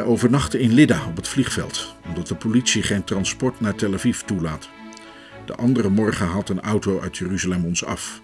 Overnachten 0.10 0.60
in 0.60 0.74
Lida 0.74 1.06
op 1.08 1.16
het 1.16 1.28
vliegveld, 1.28 1.96
omdat 2.06 2.28
de 2.28 2.36
politie 2.36 2.84
geen 2.84 3.04
transport 3.04 3.60
naar 3.60 3.76
Tel 3.76 3.94
Aviv 3.94 4.20
toelaat. 4.20 4.70
De 5.46 5.56
andere 5.56 5.90
morgen 5.90 6.28
haalt 6.28 6.50
een 6.50 6.62
auto 6.62 7.00
uit 7.00 7.18
Jeruzalem 7.18 7.66
ons 7.66 7.86
af. 7.86 8.22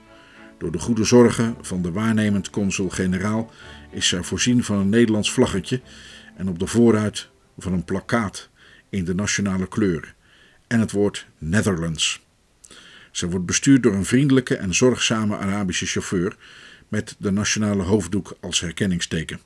Door 0.58 0.72
de 0.72 0.80
goede 0.80 1.04
zorgen 1.04 1.56
van 1.62 1.82
de 1.82 1.92
waarnemend 1.92 2.50
consul-generaal 2.50 3.52
is 3.92 4.08
zij 4.08 4.24
voorzien 4.24 4.64
van 4.64 4.78
een 4.78 4.90
Nederlands 4.90 5.32
vlaggetje 5.32 5.82
en 6.38 6.48
op 6.50 6.60
de 6.60 6.68
voorruit 6.68 7.30
van 7.58 7.74
een 7.74 7.86
plakkaat 7.86 8.50
in 8.90 9.06
de 9.06 9.16
nationale 9.16 9.68
kleuren 9.68 10.14
en 10.68 10.80
het 10.80 10.92
woord 10.92 11.28
Netherlands. 11.38 12.22
Ze 13.12 13.30
wordt 13.30 13.46
bestuurd 13.46 13.84
door 13.84 13.94
een 13.94 14.06
vriendelijke 14.06 14.56
en 14.56 14.76
zorgzame 14.76 15.38
Arabische 15.38 15.86
chauffeur 15.86 16.36
met 16.88 17.16
de 17.20 17.32
nationale 17.32 17.84
hoofddoek 17.84 18.38
als 18.42 18.60
herkenningsteken. 18.60 19.40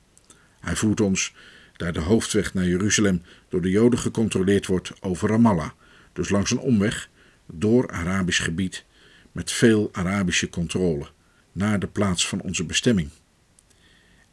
Hij 0.60 0.76
voert 0.76 1.00
ons, 1.00 1.34
daar 1.80 1.92
de 1.92 2.00
hoofdweg 2.00 2.54
naar 2.54 2.66
Jeruzalem 2.66 3.22
door 3.48 3.62
de 3.62 3.70
Joden 3.70 3.98
gecontroleerd 3.98 4.66
wordt, 4.66 4.92
over 5.00 5.28
Ramallah, 5.28 5.70
dus 6.12 6.28
langs 6.28 6.50
een 6.50 6.58
omweg 6.58 7.08
door 7.46 7.90
Arabisch 7.90 8.42
gebied 8.42 8.84
met 9.32 9.52
veel 9.52 9.88
Arabische 9.92 10.48
controle, 10.48 11.06
naar 11.52 11.78
de 11.78 11.86
plaats 11.86 12.28
van 12.28 12.40
onze 12.40 12.64
bestemming. 12.64 13.10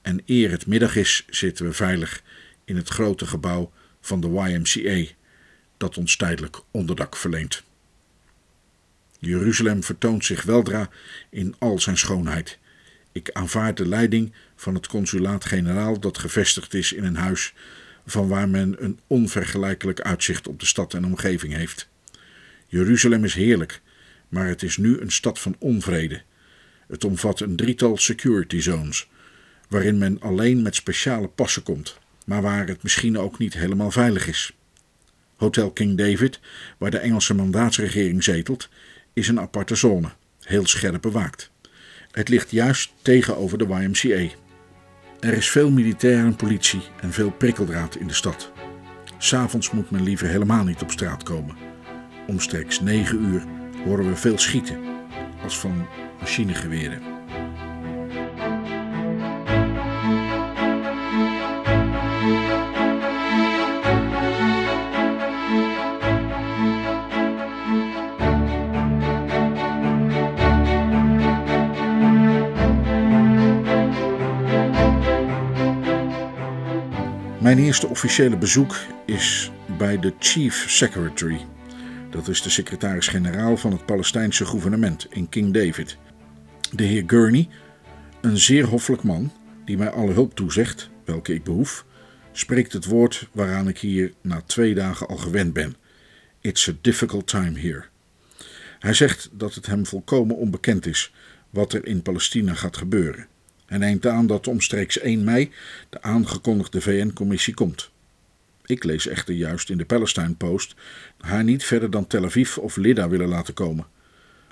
En 0.01 0.21
eer 0.25 0.51
het 0.51 0.65
middag 0.65 0.95
is, 0.95 1.25
zitten 1.29 1.65
we 1.65 1.73
veilig 1.73 2.23
in 2.65 2.75
het 2.75 2.89
grote 2.89 3.25
gebouw 3.25 3.71
van 4.01 4.21
de 4.21 4.27
YMCA, 4.27 5.13
dat 5.77 5.97
ons 5.97 6.15
tijdelijk 6.15 6.59
onderdak 6.71 7.15
verleent. 7.15 7.63
Jeruzalem 9.19 9.83
vertoont 9.83 10.25
zich 10.25 10.43
weldra 10.43 10.89
in 11.29 11.55
al 11.57 11.79
zijn 11.79 11.97
schoonheid. 11.97 12.59
Ik 13.17 13.31
aanvaard 13.31 13.77
de 13.77 13.87
leiding 13.87 14.33
van 14.55 14.73
het 14.73 14.87
consulaat-generaal 14.87 15.99
dat 15.99 16.17
gevestigd 16.17 16.73
is 16.73 16.93
in 16.93 17.03
een 17.03 17.15
huis 17.15 17.53
van 18.05 18.27
waar 18.27 18.49
men 18.49 18.83
een 18.83 18.99
onvergelijkelijk 19.07 20.01
uitzicht 20.01 20.47
op 20.47 20.59
de 20.59 20.65
stad 20.65 20.93
en 20.93 21.05
omgeving 21.05 21.53
heeft. 21.53 21.89
Jeruzalem 22.67 23.23
is 23.23 23.33
heerlijk, 23.33 23.81
maar 24.29 24.47
het 24.47 24.63
is 24.63 24.77
nu 24.77 24.99
een 24.99 25.11
stad 25.11 25.39
van 25.39 25.55
onvrede. 25.59 26.21
Het 26.87 27.03
omvat 27.03 27.39
een 27.39 27.55
drietal 27.55 27.97
security 27.97 28.59
zones, 28.59 29.09
waarin 29.69 29.97
men 29.97 30.21
alleen 30.21 30.61
met 30.61 30.75
speciale 30.75 31.27
passen 31.27 31.63
komt, 31.63 31.97
maar 32.25 32.41
waar 32.41 32.67
het 32.67 32.83
misschien 32.83 33.17
ook 33.17 33.37
niet 33.37 33.53
helemaal 33.53 33.91
veilig 33.91 34.27
is. 34.27 34.51
Hotel 35.35 35.71
King 35.71 35.97
David, 35.97 36.39
waar 36.77 36.91
de 36.91 36.97
Engelse 36.97 37.33
mandaatsregering 37.33 38.23
zetelt, 38.23 38.69
is 39.13 39.27
een 39.27 39.39
aparte 39.39 39.75
zone, 39.75 40.09
heel 40.41 40.65
scherp 40.65 41.01
bewaakt. 41.01 41.51
Het 42.17 42.29
ligt 42.29 42.51
juist 42.51 42.93
tegenover 43.01 43.57
de 43.57 43.65
YMCA. 43.65 44.35
Er 45.19 45.33
is 45.33 45.49
veel 45.49 45.71
militair 45.71 46.17
en 46.17 46.35
politie 46.35 46.81
en 47.01 47.13
veel 47.13 47.31
prikkeldraad 47.31 47.95
in 47.95 48.07
de 48.07 48.13
stad. 48.13 48.51
S'avonds 49.17 49.71
moet 49.71 49.91
men 49.91 50.03
liever 50.03 50.27
helemaal 50.27 50.63
niet 50.63 50.81
op 50.81 50.91
straat 50.91 51.23
komen. 51.23 51.55
Omstreeks 52.27 52.79
9 52.79 53.23
uur 53.23 53.43
horen 53.85 54.09
we 54.09 54.15
veel 54.15 54.37
schieten, 54.37 54.77
als 55.43 55.59
van 55.59 55.87
machinegeweren. 56.19 57.16
Mijn 77.47 77.59
eerste 77.59 77.87
officiële 77.87 78.37
bezoek 78.37 78.75
is 79.05 79.51
bij 79.77 79.99
de 79.99 80.13
Chief 80.19 80.69
Secretary. 80.69 81.45
Dat 82.09 82.27
is 82.27 82.41
de 82.41 82.49
secretaris-generaal 82.49 83.57
van 83.57 83.71
het 83.71 83.85
Palestijnse 83.85 84.45
gouvernement 84.45 85.07
in 85.09 85.29
King 85.29 85.53
David. 85.53 85.97
De 86.71 86.83
heer 86.83 87.03
Gurney, 87.07 87.49
een 88.21 88.37
zeer 88.37 88.65
hoffelijk 88.65 89.03
man 89.03 89.31
die 89.65 89.77
mij 89.77 89.89
alle 89.89 90.13
hulp 90.13 90.35
toezegt, 90.35 90.89
welke 91.05 91.33
ik 91.33 91.43
behoef, 91.43 91.85
spreekt 92.31 92.73
het 92.73 92.85
woord 92.85 93.27
waaraan 93.31 93.67
ik 93.67 93.79
hier 93.79 94.13
na 94.21 94.41
twee 94.41 94.73
dagen 94.73 95.07
al 95.07 95.17
gewend 95.17 95.53
ben. 95.53 95.75
It's 96.41 96.69
a 96.69 96.73
difficult 96.81 97.27
time 97.27 97.59
here. 97.59 97.85
Hij 98.79 98.93
zegt 98.93 99.29
dat 99.31 99.55
het 99.55 99.65
hem 99.65 99.85
volkomen 99.85 100.35
onbekend 100.35 100.85
is 100.85 101.13
wat 101.49 101.73
er 101.73 101.85
in 101.85 102.01
Palestina 102.01 102.53
gaat 102.53 102.77
gebeuren. 102.77 103.27
Hij 103.67 103.77
neemt 103.77 104.05
aan 104.05 104.27
dat 104.27 104.47
omstreeks 104.47 104.99
1 104.99 105.23
mei 105.23 105.51
de 105.89 106.01
aangekondigde 106.01 106.81
VN-commissie 106.81 107.53
komt. 107.53 107.89
Ik 108.65 108.83
lees 108.83 109.07
echter 109.07 109.33
juist 109.33 109.69
in 109.69 109.77
de 109.77 109.85
Palestine 109.85 110.33
Post 110.33 110.75
haar 111.17 111.43
niet 111.43 111.63
verder 111.63 111.89
dan 111.89 112.07
Tel 112.07 112.25
Aviv 112.25 112.57
of 112.57 112.75
Lida 112.75 113.09
willen 113.09 113.27
laten 113.27 113.53
komen. 113.53 113.85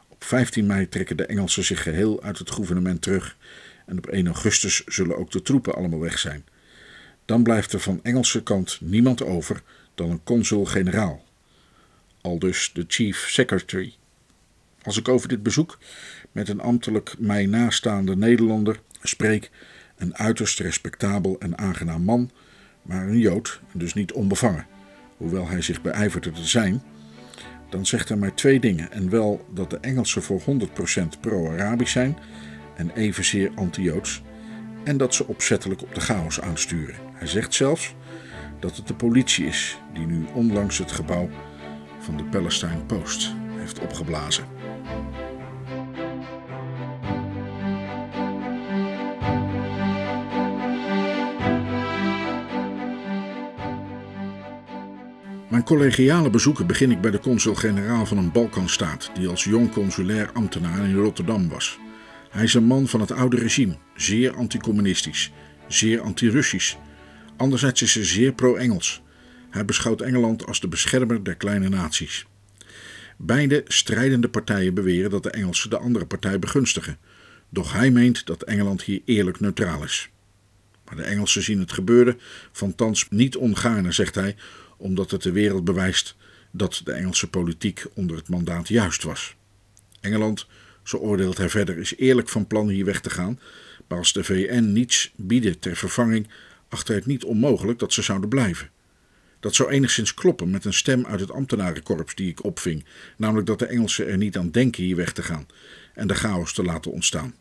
Op 0.07 0.23
15 0.23 0.65
mei 0.65 0.89
trekken 0.89 1.17
de 1.17 1.25
Engelsen 1.25 1.63
zich 1.63 1.83
geheel 1.83 2.23
uit 2.23 2.37
het 2.37 2.51
gouvernement 2.51 3.01
terug 3.01 3.37
en 3.85 3.97
op 3.97 4.07
1 4.07 4.25
augustus 4.25 4.83
zullen 4.85 5.17
ook 5.17 5.31
de 5.31 5.41
troepen 5.41 5.75
allemaal 5.75 5.99
weg 5.99 6.19
zijn. 6.19 6.45
Dan 7.25 7.43
blijft 7.43 7.73
er 7.73 7.79
van 7.79 7.99
Engelse 8.03 8.43
kant 8.43 8.77
niemand 8.81 9.23
over 9.23 9.61
dan 9.95 10.09
een 10.09 10.23
consul-generaal. 10.23 11.25
Aldus 12.21 12.71
de 12.73 12.85
chief 12.87 13.29
secretary. 13.29 13.95
Als 14.81 14.97
ik 14.97 15.07
over 15.07 15.27
dit 15.27 15.43
bezoek 15.43 15.79
met 16.31 16.49
een 16.49 16.61
ambtelijk 16.61 17.15
mij 17.19 17.45
nastaande 17.45 18.15
Nederlander 18.15 18.79
spreek, 19.07 19.51
een 19.97 20.17
uiterst 20.17 20.59
respectabel 20.59 21.35
en 21.39 21.57
aangenaam 21.57 22.03
man, 22.03 22.31
maar 22.81 23.07
een 23.07 23.19
Jood, 23.19 23.61
dus 23.71 23.93
niet 23.93 24.11
onbevangen, 24.11 24.65
hoewel 25.17 25.47
hij 25.47 25.61
zich 25.61 25.81
beijverde 25.81 26.31
te 26.31 26.45
zijn, 26.45 26.83
dan 27.69 27.85
zegt 27.85 28.09
hij 28.09 28.17
mij 28.17 28.31
twee 28.31 28.59
dingen. 28.59 28.91
En 28.91 29.09
wel 29.09 29.45
dat 29.53 29.69
de 29.69 29.77
Engelsen 29.79 30.23
voor 30.23 30.41
100% 30.41 31.19
pro-Arabisch 31.19 31.91
zijn 31.91 32.17
en 32.75 32.91
evenzeer 32.91 33.51
anti-Joods, 33.55 34.21
en 34.83 34.97
dat 34.97 35.15
ze 35.15 35.27
opzettelijk 35.27 35.81
op 35.81 35.95
de 35.95 36.01
chaos 36.01 36.41
aansturen. 36.41 36.95
Hij 37.13 37.27
zegt 37.27 37.53
zelfs 37.53 37.95
dat 38.59 38.75
het 38.75 38.87
de 38.87 38.93
politie 38.93 39.45
is 39.45 39.77
die 39.93 40.05
nu 40.05 40.25
onlangs 40.33 40.77
het 40.77 40.91
gebouw 40.91 41.29
van 41.99 42.17
de 42.17 42.23
Palestine 42.23 42.85
Post 42.87 43.33
heeft 43.57 43.79
opgeblazen. 43.79 44.54
Mijn 55.49 55.63
collegiale 55.63 56.29
bezoeken 56.29 56.67
begin 56.67 56.91
ik 56.91 57.01
bij 57.01 57.11
de 57.11 57.19
consul-generaal 57.19 58.05
van 58.05 58.17
een 58.17 58.31
Balkanstaat, 58.31 59.11
die 59.15 59.27
als 59.27 59.43
jong 59.43 59.71
consulair 59.71 60.31
ambtenaar 60.31 60.89
in 60.89 60.95
Rotterdam 60.95 61.49
was. 61.49 61.79
Hij 62.29 62.43
is 62.43 62.53
een 62.53 62.63
man 62.63 62.87
van 62.87 62.99
het 62.99 63.11
oude 63.11 63.37
regime, 63.37 63.77
zeer 63.95 64.35
anticommunistisch, 64.35 65.31
zeer 65.67 66.01
anti-Russisch. 66.01 66.75
Anderzijds 67.37 67.81
is 67.81 67.93
hij 67.93 68.05
zeer 68.05 68.33
pro-Engels. 68.33 69.01
Hij 69.49 69.65
beschouwt 69.65 70.01
Engeland 70.01 70.45
als 70.45 70.59
de 70.59 70.67
beschermer 70.67 71.23
der 71.23 71.35
kleine 71.35 71.69
naties. 71.69 72.25
Beide 73.17 73.63
strijdende 73.67 74.29
partijen 74.29 74.73
beweren 74.73 75.09
dat 75.09 75.23
de 75.23 75.29
Engelsen 75.31 75.69
de 75.69 75.77
andere 75.77 76.05
partij 76.05 76.39
begunstigen. 76.39 76.97
Doch 77.49 77.73
hij 77.73 77.91
meent 77.91 78.25
dat 78.25 78.43
Engeland 78.43 78.83
hier 78.83 79.01
eerlijk 79.05 79.39
neutraal 79.39 79.83
is. 79.83 80.09
Maar 80.85 80.95
de 80.95 81.03
Engelsen 81.03 81.43
zien 81.43 81.59
het 81.59 81.71
gebeuren 81.71 82.19
van 82.51 82.75
thans 82.75 83.07
niet 83.09 83.35
ongaarne, 83.35 83.91
zegt 83.91 84.15
hij, 84.15 84.35
omdat 84.77 85.11
het 85.11 85.21
de 85.21 85.31
wereld 85.31 85.63
bewijst 85.63 86.15
dat 86.51 86.81
de 86.83 86.91
Engelse 86.91 87.29
politiek 87.29 87.85
onder 87.93 88.15
het 88.15 88.29
mandaat 88.29 88.67
juist 88.67 89.03
was. 89.03 89.35
Engeland, 90.01 90.47
zo 90.83 90.97
oordeelt 90.97 91.37
hij 91.37 91.49
verder, 91.49 91.77
is 91.77 91.95
eerlijk 91.95 92.29
van 92.29 92.47
plan 92.47 92.69
hier 92.69 92.85
weg 92.85 93.01
te 93.01 93.09
gaan, 93.09 93.39
maar 93.87 93.97
als 93.97 94.13
de 94.13 94.23
VN 94.23 94.71
niets 94.71 95.13
bieden 95.15 95.59
ter 95.59 95.75
vervanging, 95.75 96.27
acht 96.69 96.87
hij 96.87 96.97
het 96.97 97.05
niet 97.05 97.23
onmogelijk 97.23 97.79
dat 97.79 97.93
ze 97.93 98.01
zouden 98.01 98.29
blijven. 98.29 98.69
Dat 99.39 99.55
zou 99.55 99.69
enigszins 99.69 100.13
kloppen 100.13 100.49
met 100.49 100.65
een 100.65 100.73
stem 100.73 101.05
uit 101.05 101.19
het 101.19 101.31
ambtenarenkorps 101.31 102.15
die 102.15 102.29
ik 102.29 102.43
opving, 102.43 102.85
namelijk 103.17 103.47
dat 103.47 103.59
de 103.59 103.65
Engelsen 103.65 104.07
er 104.07 104.17
niet 104.17 104.37
aan 104.37 104.51
denken 104.51 104.83
hier 104.83 104.95
weg 104.95 105.13
te 105.13 105.23
gaan 105.23 105.47
en 105.93 106.07
de 106.07 106.15
chaos 106.15 106.53
te 106.53 106.63
laten 106.63 106.91
ontstaan. 106.91 107.35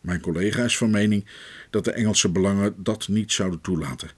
Mijn 0.00 0.20
collega 0.20 0.64
is 0.64 0.76
van 0.76 0.90
mening 0.90 1.26
dat 1.70 1.84
de 1.84 1.92
Engelse 1.92 2.28
belangen 2.28 2.74
dat 2.76 3.08
niet 3.08 3.32
zouden 3.32 3.60
toelaten. 3.60 4.10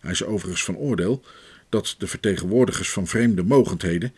Hij 0.00 0.10
is 0.10 0.24
overigens 0.24 0.64
van 0.64 0.76
oordeel 0.76 1.24
dat 1.72 1.94
de 1.98 2.06
vertegenwoordigers 2.06 2.90
van 2.90 3.06
vreemde 3.06 3.42
mogendheden, 3.42 4.12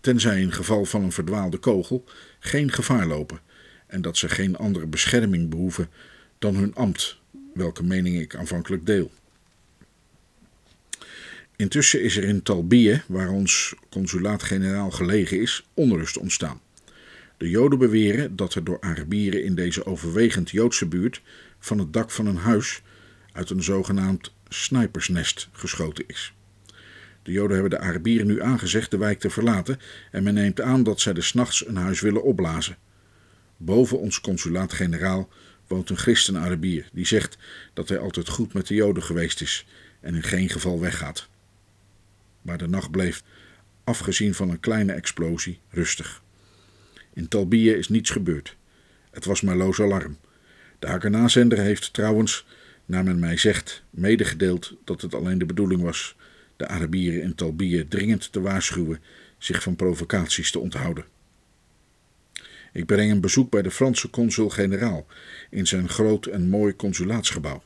tenzij 0.00 0.40
in 0.40 0.52
geval 0.52 0.84
van 0.84 1.02
een 1.02 1.12
verdwaalde 1.12 1.58
kogel, 1.58 2.04
geen 2.38 2.72
gevaar 2.72 3.06
lopen 3.06 3.40
en 3.86 4.02
dat 4.02 4.16
ze 4.16 4.28
geen 4.28 4.56
andere 4.56 4.86
bescherming 4.86 5.48
behoeven 5.48 5.88
dan 6.38 6.54
hun 6.54 6.74
ambt, 6.74 7.18
welke 7.54 7.82
mening 7.82 8.20
ik 8.20 8.36
aanvankelijk 8.36 8.86
deel. 8.86 9.10
Intussen 11.56 12.02
is 12.02 12.16
er 12.16 12.24
in 12.24 12.42
Talbië, 12.42 13.02
waar 13.06 13.30
ons 13.30 13.74
consulaat-generaal 13.90 14.90
gelegen 14.90 15.40
is, 15.40 15.66
onrust 15.74 16.16
ontstaan. 16.16 16.60
De 17.36 17.50
Joden 17.50 17.78
beweren 17.78 18.36
dat 18.36 18.54
er 18.54 18.64
door 18.64 18.80
Arabieren 18.80 19.44
in 19.44 19.54
deze 19.54 19.86
overwegend 19.86 20.50
Joodse 20.50 20.86
buurt 20.86 21.22
van 21.58 21.78
het 21.78 21.92
dak 21.92 22.10
van 22.10 22.26
een 22.26 22.36
huis 22.36 22.82
uit 23.32 23.50
een 23.50 23.62
zogenaamd 23.62 24.32
snipersnest 24.48 25.48
geschoten 25.52 26.04
is. 26.06 26.32
De 27.22 27.32
Joden 27.32 27.52
hebben 27.52 27.70
de 27.70 27.86
Arabieren 27.86 28.26
nu 28.26 28.42
aangezegd 28.42 28.90
de 28.90 28.96
wijk 28.96 29.20
te 29.20 29.30
verlaten 29.30 29.80
en 30.10 30.22
men 30.22 30.34
neemt 30.34 30.60
aan 30.60 30.82
dat 30.82 31.00
zij 31.00 31.12
de 31.12 31.22
s'nachts 31.22 31.66
een 31.66 31.76
huis 31.76 32.00
willen 32.00 32.22
opblazen. 32.22 32.76
Boven 33.56 33.98
ons 33.98 34.20
consulaat-generaal 34.20 35.28
woont 35.66 35.90
een 35.90 35.96
christen-Arabier 35.96 36.88
die 36.92 37.06
zegt 37.06 37.38
dat 37.72 37.88
hij 37.88 37.98
altijd 37.98 38.28
goed 38.28 38.52
met 38.52 38.66
de 38.66 38.74
Joden 38.74 39.02
geweest 39.02 39.40
is 39.40 39.66
en 40.00 40.14
in 40.14 40.22
geen 40.22 40.48
geval 40.48 40.80
weggaat. 40.80 41.28
Maar 42.42 42.58
de 42.58 42.68
nacht 42.68 42.90
bleef, 42.90 43.22
afgezien 43.84 44.34
van 44.34 44.50
een 44.50 44.60
kleine 44.60 44.92
explosie, 44.92 45.60
rustig. 45.68 46.22
In 47.12 47.28
Talbië 47.28 47.70
is 47.70 47.88
niets 47.88 48.10
gebeurd. 48.10 48.56
Het 49.10 49.24
was 49.24 49.40
maar 49.40 49.56
loos 49.56 49.80
alarm. 49.80 50.16
De 50.78 50.86
Haganah-zender 50.86 51.58
heeft 51.58 51.92
trouwens, 51.92 52.46
naar 52.84 53.04
men 53.04 53.18
mij 53.18 53.36
zegt, 53.36 53.82
medegedeeld 53.90 54.76
dat 54.84 55.00
het 55.00 55.14
alleen 55.14 55.38
de 55.38 55.46
bedoeling 55.46 55.82
was 55.82 56.16
de 56.62 56.68
Arabieren 56.68 57.22
in 57.22 57.34
Talbië 57.34 57.88
dringend 57.88 58.32
te 58.32 58.40
waarschuwen 58.40 59.00
zich 59.38 59.62
van 59.62 59.76
provocaties 59.76 60.50
te 60.50 60.58
onthouden. 60.58 61.04
Ik 62.72 62.86
breng 62.86 63.10
een 63.10 63.20
bezoek 63.20 63.50
bij 63.50 63.62
de 63.62 63.70
Franse 63.70 64.10
consul-generaal 64.10 65.06
in 65.50 65.66
zijn 65.66 65.88
groot 65.88 66.26
en 66.26 66.48
mooi 66.48 66.76
consulaatsgebouw. 66.76 67.62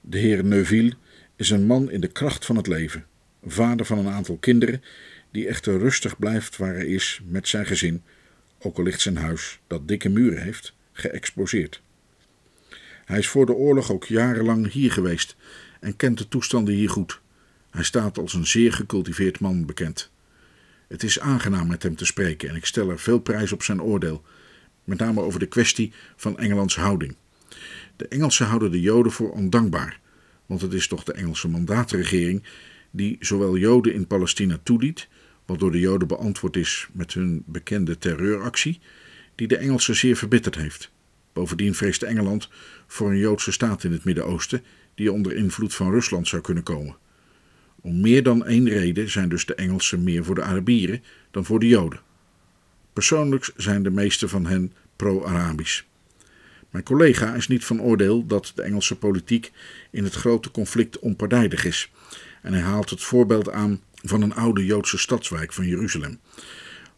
De 0.00 0.18
heer 0.18 0.44
Neuville 0.44 0.92
is 1.36 1.50
een 1.50 1.66
man 1.66 1.90
in 1.90 2.00
de 2.00 2.08
kracht 2.08 2.44
van 2.44 2.56
het 2.56 2.66
leven, 2.66 3.06
vader 3.46 3.86
van 3.86 3.98
een 3.98 4.08
aantal 4.08 4.36
kinderen, 4.36 4.82
die 5.30 5.48
echter 5.48 5.78
rustig 5.78 6.18
blijft 6.18 6.56
waar 6.56 6.74
hij 6.74 6.86
is 6.86 7.20
met 7.24 7.48
zijn 7.48 7.66
gezin, 7.66 8.02
ook 8.58 8.78
al 8.78 8.84
ligt 8.84 9.00
zijn 9.00 9.16
huis, 9.16 9.58
dat 9.66 9.88
dikke 9.88 10.08
muren 10.08 10.42
heeft, 10.42 10.74
geëxploseerd. 10.92 11.82
Hij 13.04 13.18
is 13.18 13.28
voor 13.28 13.46
de 13.46 13.54
oorlog 13.54 13.92
ook 13.92 14.04
jarenlang 14.04 14.72
hier 14.72 14.92
geweest 14.92 15.36
en 15.80 15.96
kent 15.96 16.18
de 16.18 16.28
toestanden 16.28 16.74
hier 16.74 16.90
goed. 16.90 17.20
Hij 17.78 17.86
staat 17.86 18.18
als 18.18 18.34
een 18.34 18.46
zeer 18.46 18.72
gecultiveerd 18.72 19.40
man 19.40 19.66
bekend. 19.66 20.10
Het 20.88 21.02
is 21.02 21.20
aangenaam 21.20 21.66
met 21.66 21.82
hem 21.82 21.96
te 21.96 22.04
spreken 22.04 22.48
en 22.48 22.56
ik 22.56 22.64
stel 22.64 22.90
er 22.90 22.98
veel 22.98 23.18
prijs 23.18 23.52
op 23.52 23.62
zijn 23.62 23.82
oordeel, 23.82 24.24
met 24.84 24.98
name 24.98 25.20
over 25.20 25.40
de 25.40 25.46
kwestie 25.46 25.92
van 26.16 26.38
Engelands 26.38 26.76
houding. 26.76 27.16
De 27.96 28.08
Engelsen 28.08 28.46
houden 28.46 28.70
de 28.70 28.80
Joden 28.80 29.12
voor 29.12 29.30
ondankbaar, 29.30 30.00
want 30.46 30.60
het 30.60 30.72
is 30.72 30.88
toch 30.88 31.04
de 31.04 31.12
Engelse 31.12 31.48
mandaatregering 31.48 32.42
die 32.90 33.16
zowel 33.20 33.56
Joden 33.56 33.94
in 33.94 34.06
Palestina 34.06 34.58
toeliet, 34.62 35.08
wat 35.46 35.58
door 35.58 35.72
de 35.72 35.80
Joden 35.80 36.08
beantwoord 36.08 36.56
is 36.56 36.88
met 36.92 37.14
hun 37.14 37.42
bekende 37.46 37.98
terreuractie, 37.98 38.80
die 39.34 39.48
de 39.48 39.56
Engelsen 39.56 39.96
zeer 39.96 40.16
verbitterd 40.16 40.54
heeft. 40.54 40.90
Bovendien 41.32 41.74
vreest 41.74 42.02
Engeland 42.02 42.48
voor 42.86 43.10
een 43.10 43.18
Joodse 43.18 43.52
staat 43.52 43.84
in 43.84 43.92
het 43.92 44.04
Midden-Oosten 44.04 44.64
die 44.94 45.12
onder 45.12 45.36
invloed 45.36 45.74
van 45.74 45.90
Rusland 45.90 46.28
zou 46.28 46.42
kunnen 46.42 46.62
komen. 46.62 46.96
Om 47.80 48.00
meer 48.00 48.22
dan 48.22 48.46
één 48.46 48.68
reden 48.68 49.10
zijn 49.10 49.28
dus 49.28 49.46
de 49.46 49.54
Engelsen 49.54 50.02
meer 50.02 50.24
voor 50.24 50.34
de 50.34 50.42
Arabieren 50.42 51.02
dan 51.30 51.44
voor 51.44 51.60
de 51.60 51.68
Joden. 51.68 52.00
Persoonlijk 52.92 53.50
zijn 53.56 53.82
de 53.82 53.90
meeste 53.90 54.28
van 54.28 54.46
hen 54.46 54.72
pro-Arabisch. 54.96 55.82
Mijn 56.70 56.84
collega 56.84 57.34
is 57.34 57.48
niet 57.48 57.64
van 57.64 57.80
oordeel 57.80 58.26
dat 58.26 58.52
de 58.54 58.62
Engelse 58.62 58.96
politiek 58.96 59.52
in 59.90 60.04
het 60.04 60.14
grote 60.14 60.50
conflict 60.50 60.98
onpartijdig 60.98 61.64
is. 61.64 61.90
En 62.42 62.52
hij 62.52 62.62
haalt 62.62 62.90
het 62.90 63.02
voorbeeld 63.02 63.50
aan 63.50 63.80
van 63.94 64.22
een 64.22 64.34
oude 64.34 64.64
Joodse 64.64 64.98
stadswijk 64.98 65.52
van 65.52 65.66
Jeruzalem, 65.66 66.18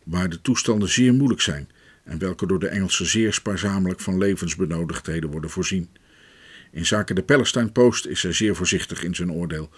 waar 0.05 0.29
de 0.29 0.41
toestanden 0.41 0.89
zeer 0.89 1.15
moeilijk 1.15 1.41
zijn 1.41 1.69
en 2.05 2.19
welke 2.19 2.47
door 2.47 2.59
de 2.59 2.69
Engelsen 2.69 3.07
zeer 3.07 3.33
spaarzamelijk 3.33 4.01
van 4.01 4.19
levensbenodigdheden 4.19 5.31
worden 5.31 5.51
voorzien. 5.51 5.89
In 6.73 6.87
zaken 6.87 7.15
de 7.15 7.23
Palestine 7.23 7.71
Post 7.71 8.07
is 8.07 8.23
hij 8.23 8.33
zeer 8.33 8.57
voorzichtig 8.57 9.03
in 9.03 9.15
zijn 9.15 9.33
oordeel, 9.33 9.71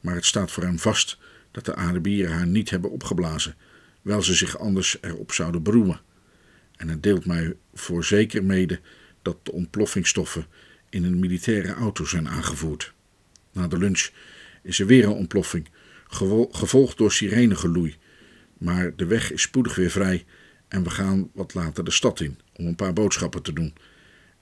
maar 0.00 0.14
het 0.14 0.24
staat 0.24 0.50
voor 0.50 0.62
hem 0.62 0.78
vast 0.78 1.18
dat 1.50 1.64
de 1.64 1.74
Arabieren 1.74 2.32
haar 2.32 2.46
niet 2.46 2.70
hebben 2.70 2.90
opgeblazen, 2.90 3.54
wel 4.02 4.22
ze 4.22 4.34
zich 4.34 4.58
anders 4.58 4.98
erop 5.00 5.32
zouden 5.32 5.62
beroemen. 5.62 6.00
En 6.76 6.88
het 6.88 7.02
deelt 7.02 7.26
mij 7.26 7.56
voor 7.74 8.04
zeker 8.04 8.44
mede 8.44 8.80
dat 9.22 9.36
de 9.42 9.52
ontploffingsstoffen 9.52 10.46
in 10.88 11.04
een 11.04 11.18
militaire 11.18 11.72
auto 11.72 12.04
zijn 12.04 12.28
aangevoerd. 12.28 12.92
Na 13.52 13.68
de 13.68 13.78
lunch 13.78 14.08
is 14.62 14.78
er 14.78 14.86
weer 14.86 15.04
een 15.04 15.10
ontploffing, 15.10 15.68
gevolgd 16.50 16.98
door 16.98 17.12
sirenegeloei. 17.12 17.96
Maar 18.58 18.96
de 18.96 19.06
weg 19.06 19.32
is 19.32 19.42
spoedig 19.42 19.74
weer 19.74 19.90
vrij 19.90 20.24
en 20.68 20.82
we 20.82 20.90
gaan 20.90 21.30
wat 21.34 21.54
later 21.54 21.84
de 21.84 21.90
stad 21.90 22.20
in 22.20 22.38
om 22.56 22.66
een 22.66 22.76
paar 22.76 22.92
boodschappen 22.92 23.42
te 23.42 23.52
doen. 23.52 23.74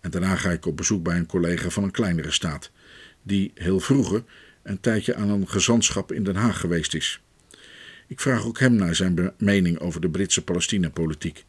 En 0.01 0.11
daarna 0.11 0.37
ga 0.37 0.51
ik 0.51 0.67
op 0.67 0.77
bezoek 0.77 1.03
bij 1.03 1.17
een 1.17 1.27
collega 1.27 1.71
van 1.71 1.83
een 1.83 1.91
kleinere 1.91 2.31
staat, 2.31 2.71
die 3.23 3.51
heel 3.55 3.81
vroeger 3.81 4.25
een 4.69 4.81
tijdje 4.81 5.15
aan 5.15 5.29
een 5.29 5.49
gezantschap 5.49 6.13
in 6.13 6.25
Den 6.25 6.37
Haag 6.37 6.61
geweest 6.61 6.95
is. 6.95 7.21
Ik 8.07 8.21
vraag 8.21 8.47
ook 8.47 8.59
hem 8.59 8.75
naar 8.75 8.95
zijn 8.95 9.33
mening 9.39 9.79
over 9.79 10.01
de 10.01 10.11
Britse 10.11 10.45
Palestina-politiek. 10.45 11.45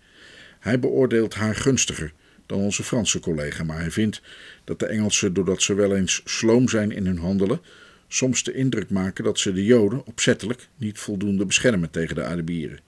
Hij 0.59 0.79
beoordeelt 0.79 1.33
haar 1.33 1.55
gunstiger 1.55 2.13
dan 2.45 2.59
onze 2.59 2.83
Franse 2.83 3.19
collega, 3.19 3.63
maar 3.63 3.79
hij 3.79 3.91
vindt 3.91 4.21
dat 4.63 4.79
de 4.79 4.85
Engelsen, 4.85 5.33
doordat 5.33 5.61
ze 5.61 5.73
wel 5.73 5.95
eens 5.95 6.21
sloom 6.25 6.69
zijn 6.69 6.91
in 6.91 7.05
hun 7.05 7.17
handelen, 7.17 7.61
soms 8.07 8.43
de 8.43 8.53
indruk 8.53 8.89
maken 8.89 9.23
dat 9.23 9.39
ze 9.39 9.53
de 9.53 9.65
Joden 9.65 10.05
opzettelijk 10.05 10.67
niet 10.75 10.99
voldoende 10.99 11.45
beschermen 11.45 11.89
tegen 11.89 12.15
de 12.15 12.23
Arabieren. 12.23 12.79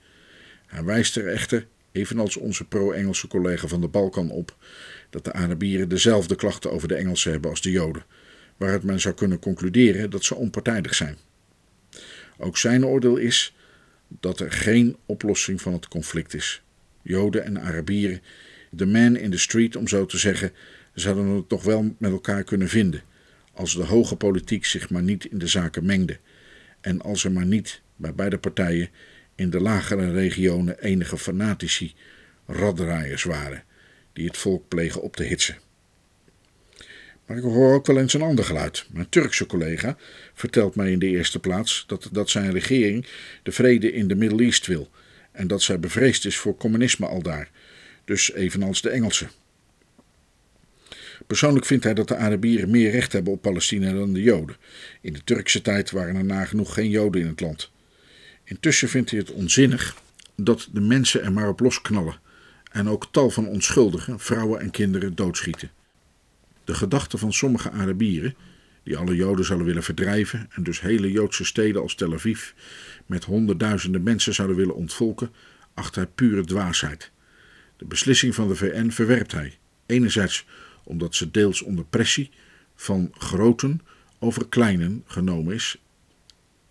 Hij 0.66 0.84
wijst 0.84 1.16
er 1.16 1.26
echter, 1.26 1.66
evenals 1.92 2.36
onze 2.36 2.64
pro-Engelse 2.64 3.28
collega 3.28 3.66
van 3.68 3.80
de 3.80 3.88
Balkan, 3.88 4.30
op 4.30 4.56
dat 5.10 5.24
de 5.24 5.32
Arabieren 5.32 5.88
dezelfde 5.88 6.34
klachten 6.34 6.72
over 6.72 6.88
de 6.88 6.94
Engelsen 6.94 7.32
hebben 7.32 7.50
als 7.50 7.62
de 7.62 7.70
Joden, 7.70 8.04
waaruit 8.60 8.82
men 8.82 9.00
zou 9.00 9.14
kunnen 9.14 9.38
concluderen 9.38 10.10
dat 10.10 10.24
ze 10.24 10.34
onpartijdig 10.34 10.94
zijn. 10.94 11.16
Ook 12.38 12.56
zijn 12.56 12.86
oordeel 12.86 13.16
is 13.16 13.54
dat 14.08 14.40
er 14.40 14.52
geen 14.52 14.96
oplossing 15.06 15.60
van 15.60 15.72
het 15.72 15.88
conflict 15.88 16.34
is. 16.34 16.62
Joden 17.02 17.44
en 17.44 17.60
Arabieren, 17.60 18.22
de 18.70 18.86
man 18.86 19.16
in 19.16 19.30
the 19.30 19.38
street 19.38 19.76
om 19.76 19.88
zo 19.88 20.06
te 20.06 20.18
zeggen, 20.18 20.52
zouden 20.94 21.26
het 21.26 21.48
toch 21.48 21.62
wel 21.62 21.94
met 21.98 22.10
elkaar 22.10 22.44
kunnen 22.44 22.68
vinden, 22.68 23.02
als 23.52 23.74
de 23.74 23.84
hoge 23.84 24.16
politiek 24.16 24.64
zich 24.64 24.90
maar 24.90 25.02
niet 25.02 25.24
in 25.24 25.38
de 25.38 25.46
zaken 25.46 25.84
mengde 25.84 26.18
en 26.80 27.00
als 27.00 27.24
er 27.24 27.32
maar 27.32 27.46
niet 27.46 27.80
bij 27.96 28.14
beide 28.14 28.38
partijen 28.38 28.88
in 29.34 29.50
de 29.50 29.60
lagere 29.60 30.12
regionen 30.12 30.78
enige 30.78 31.18
fanatici, 31.18 31.94
raddraaiers 32.46 33.22
waren, 33.22 33.64
die 34.12 34.26
het 34.26 34.36
volk 34.36 34.68
plegen 34.68 35.02
op 35.02 35.16
te 35.16 35.22
hitsen. 35.22 35.58
Maar 37.30 37.38
ik 37.38 37.44
hoor 37.44 37.74
ook 37.74 37.86
wel 37.86 37.98
eens 37.98 38.14
een 38.14 38.22
ander 38.22 38.44
geluid. 38.44 38.84
Mijn 38.92 39.08
Turkse 39.08 39.46
collega 39.46 39.96
vertelt 40.34 40.74
mij 40.74 40.92
in 40.92 40.98
de 40.98 41.06
eerste 41.06 41.38
plaats 41.38 41.84
dat, 41.86 42.08
dat 42.12 42.30
zijn 42.30 42.52
regering 42.52 43.06
de 43.42 43.52
vrede 43.52 43.92
in 43.92 44.08
de 44.08 44.14
Middle 44.14 44.42
East 44.42 44.66
wil 44.66 44.90
en 45.32 45.46
dat 45.46 45.62
zij 45.62 45.80
bevreesd 45.80 46.24
is 46.24 46.36
voor 46.36 46.56
communisme 46.56 47.06
aldaar, 47.06 47.50
dus 48.04 48.32
evenals 48.32 48.82
de 48.82 48.90
Engelsen. 48.90 49.30
Persoonlijk 51.26 51.66
vindt 51.66 51.84
hij 51.84 51.94
dat 51.94 52.08
de 52.08 52.16
Arabieren 52.16 52.70
meer 52.70 52.90
recht 52.90 53.12
hebben 53.12 53.32
op 53.32 53.42
Palestina 53.42 53.92
dan 53.92 54.12
de 54.12 54.22
Joden. 54.22 54.56
In 55.00 55.12
de 55.12 55.24
Turkse 55.24 55.62
tijd 55.62 55.90
waren 55.90 56.16
er 56.16 56.24
nagenoeg 56.24 56.74
geen 56.74 56.90
Joden 56.90 57.20
in 57.20 57.26
het 57.26 57.40
land. 57.40 57.70
Intussen 58.44 58.88
vindt 58.88 59.10
hij 59.10 59.18
het 59.18 59.30
onzinnig 59.30 59.96
dat 60.36 60.68
de 60.72 60.80
mensen 60.80 61.22
er 61.22 61.32
maar 61.32 61.48
op 61.48 61.60
losknallen 61.60 62.20
en 62.72 62.88
ook 62.88 63.08
tal 63.10 63.30
van 63.30 63.46
onschuldigen, 63.46 64.20
vrouwen 64.20 64.60
en 64.60 64.70
kinderen 64.70 65.14
doodschieten. 65.14 65.70
De 66.70 66.76
gedachte 66.76 67.18
van 67.18 67.32
sommige 67.32 67.70
Arabieren, 67.70 68.34
die 68.82 68.96
alle 68.96 69.14
Joden 69.14 69.44
zouden 69.44 69.66
willen 69.66 69.82
verdrijven 69.82 70.48
en 70.52 70.62
dus 70.62 70.80
hele 70.80 71.10
Joodse 71.10 71.44
steden 71.44 71.82
als 71.82 71.94
Tel 71.94 72.12
Aviv 72.12 72.50
met 73.06 73.24
honderdduizenden 73.24 74.02
mensen 74.02 74.34
zouden 74.34 74.56
willen 74.56 74.74
ontvolken, 74.74 75.30
acht 75.74 75.94
hij 75.94 76.06
pure 76.06 76.44
dwaasheid. 76.44 77.10
De 77.76 77.84
beslissing 77.84 78.34
van 78.34 78.48
de 78.48 78.54
VN 78.54 78.90
verwerpt 78.90 79.32
hij. 79.32 79.58
Enerzijds 79.86 80.46
omdat 80.84 81.14
ze 81.14 81.30
deels 81.30 81.62
onder 81.62 81.84
pressie 81.84 82.30
van 82.74 83.12
groten 83.18 83.80
over 84.18 84.48
kleinen 84.48 85.02
genomen 85.06 85.54
is. 85.54 85.76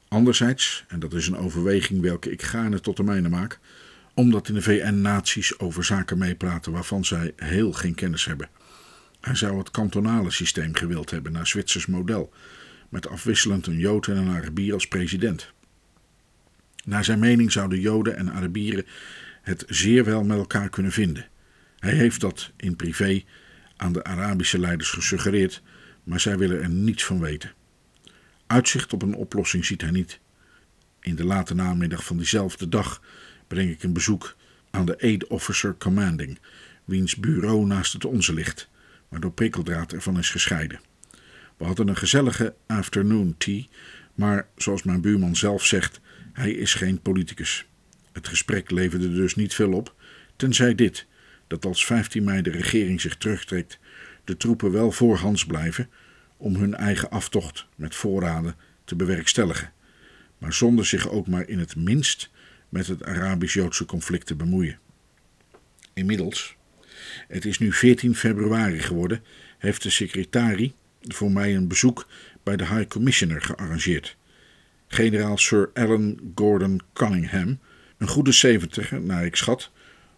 Anderzijds, 0.08 0.86
en 0.88 1.00
dat 1.00 1.14
is 1.14 1.28
een 1.28 1.38
overweging 1.38 2.02
welke 2.02 2.32
ik 2.32 2.42
gaarne 2.42 2.80
tot 2.80 2.98
de 2.98 3.04
mijne 3.04 3.30
maak, 3.30 3.60
omdat 4.14 4.48
in 4.48 4.54
de 4.54 4.62
VN 4.62 5.02
naties 5.02 5.60
over 5.60 5.84
zaken 5.84 6.18
meepraten 6.18 6.72
waarvan 6.72 7.06
zij 7.06 7.34
heel 7.36 7.74
geen 7.74 7.96
kennis 7.96 8.26
hebben. 8.26 8.50
Hij 9.22 9.36
zou 9.36 9.58
het 9.58 9.72
kantonale 9.72 10.32
systeem 10.32 10.76
gewild 10.76 11.10
hebben 11.10 11.32
naar 11.32 11.48
Zwitsers 11.48 11.86
model, 11.86 12.34
met 12.90 13.08
afwisselend 13.08 13.68
een 13.68 13.78
Jood 13.78 14.08
en 14.08 14.18
een 14.18 14.36
Arabier 14.36 14.74
als 14.74 14.88
president. 14.88 15.52
Naar 16.86 17.04
zijn 17.04 17.20
mening 17.20 17.52
zouden 17.52 17.80
Joden 17.80 18.16
en 18.18 18.32
Arabieren 18.32 18.86
het 19.42 19.64
zeer 19.68 20.06
wel 20.06 20.24
met 20.24 20.38
elkaar 20.38 20.70
kunnen 20.70 20.92
vinden. 20.92 21.28
Hij 21.80 21.94
heeft 21.94 22.22
dat 22.22 22.52
in 22.58 22.76
privé 22.76 23.24
aan 23.78 23.94
de 23.94 24.04
Arabische 24.04 24.60
leiders 24.60 24.90
gesuggereerd, 24.90 25.62
maar 26.04 26.20
zij 26.20 26.38
willen 26.38 26.62
er 26.62 26.70
niets 26.70 27.06
van 27.06 27.20
weten. 27.20 27.54
Uitzicht 28.48 28.94
op 28.94 29.02
een 29.02 29.16
oplossing 29.16 29.66
ziet 29.66 29.82
hij 29.82 29.92
niet. 29.92 30.20
In 31.02 31.16
de 31.16 31.24
late 31.24 31.54
namiddag 31.54 32.06
van 32.06 32.18
diezelfde 32.18 32.70
dag 32.70 33.02
breng 33.48 33.72
ik 33.72 33.84
een 33.84 33.94
bezoek 33.94 34.36
aan 34.72 34.86
de 34.86 35.02
Aid 35.02 35.28
Officer 35.28 35.76
Commanding, 35.78 36.40
wiens 36.86 37.16
bureau 37.16 37.66
naast 37.66 37.94
het 37.94 38.06
onze 38.06 38.34
ligt, 38.34 38.70
waardoor 39.10 39.32
prikkeldraad 39.32 39.94
ervan 39.94 40.18
is 40.18 40.30
gescheiden. 40.30 40.80
We 41.58 41.66
hadden 41.66 41.88
een 41.88 41.98
gezellige 41.98 42.56
afternoon 42.68 43.36
tea, 43.38 43.64
maar 44.14 44.48
zoals 44.56 44.84
mijn 44.84 45.02
buurman 45.02 45.36
zelf 45.36 45.66
zegt, 45.66 46.00
hij 46.34 46.52
is 46.52 46.74
geen 46.74 47.02
politicus. 47.02 47.66
Het 48.12 48.28
gesprek 48.28 48.72
leverde 48.72 49.14
dus 49.14 49.36
niet 49.36 49.54
veel 49.54 49.74
op, 49.74 49.96
tenzij 50.36 50.76
dit: 50.76 51.08
dat 51.48 51.66
als 51.66 51.86
15 51.86 52.24
mei 52.24 52.42
de 52.42 52.52
regering 52.52 53.02
zich 53.02 53.18
terugtrekt, 53.18 53.80
de 54.24 54.38
troepen 54.38 54.72
wel 54.72 54.92
voorhands 54.92 55.46
blijven 55.46 55.90
om 56.38 56.56
hun 56.56 56.76
eigen 56.76 57.10
aftocht 57.10 57.68
met 57.76 57.96
voorraden 57.96 58.56
te 58.86 58.96
bewerkstelligen, 58.96 59.72
maar 60.38 60.54
zonder 60.54 60.86
zich 60.86 61.10
ook 61.10 61.28
maar 61.28 61.48
in 61.48 61.60
het 61.60 61.76
minst 61.76 62.30
met 62.70 62.88
het 62.88 63.04
Arabisch-Joodse 63.04 63.86
conflict 63.86 64.26
te 64.26 64.36
bemoeien. 64.36 64.80
Inmiddels, 65.94 66.56
het 67.28 67.46
is 67.46 67.60
nu 67.60 67.74
14 67.74 68.16
februari 68.16 68.80
geworden, 68.80 69.24
heeft 69.58 69.84
de 69.84 69.90
secretarie 69.90 70.74
voor 71.02 71.32
mij 71.32 71.56
een 71.56 71.68
bezoek 71.68 72.08
bij 72.44 72.58
de 72.58 72.66
High 72.66 72.88
Commissioner 72.88 73.42
gearrangeerd. 73.42 74.18
Generaal 74.88 75.38
Sir 75.38 75.70
Alan 75.74 76.20
Gordon 76.36 76.82
Cunningham, 76.94 77.60
een 77.98 78.08
goede 78.08 78.32
zeventiger, 78.32 79.02
naar 79.02 79.26
ik 79.26 79.36
schat, 79.36 79.72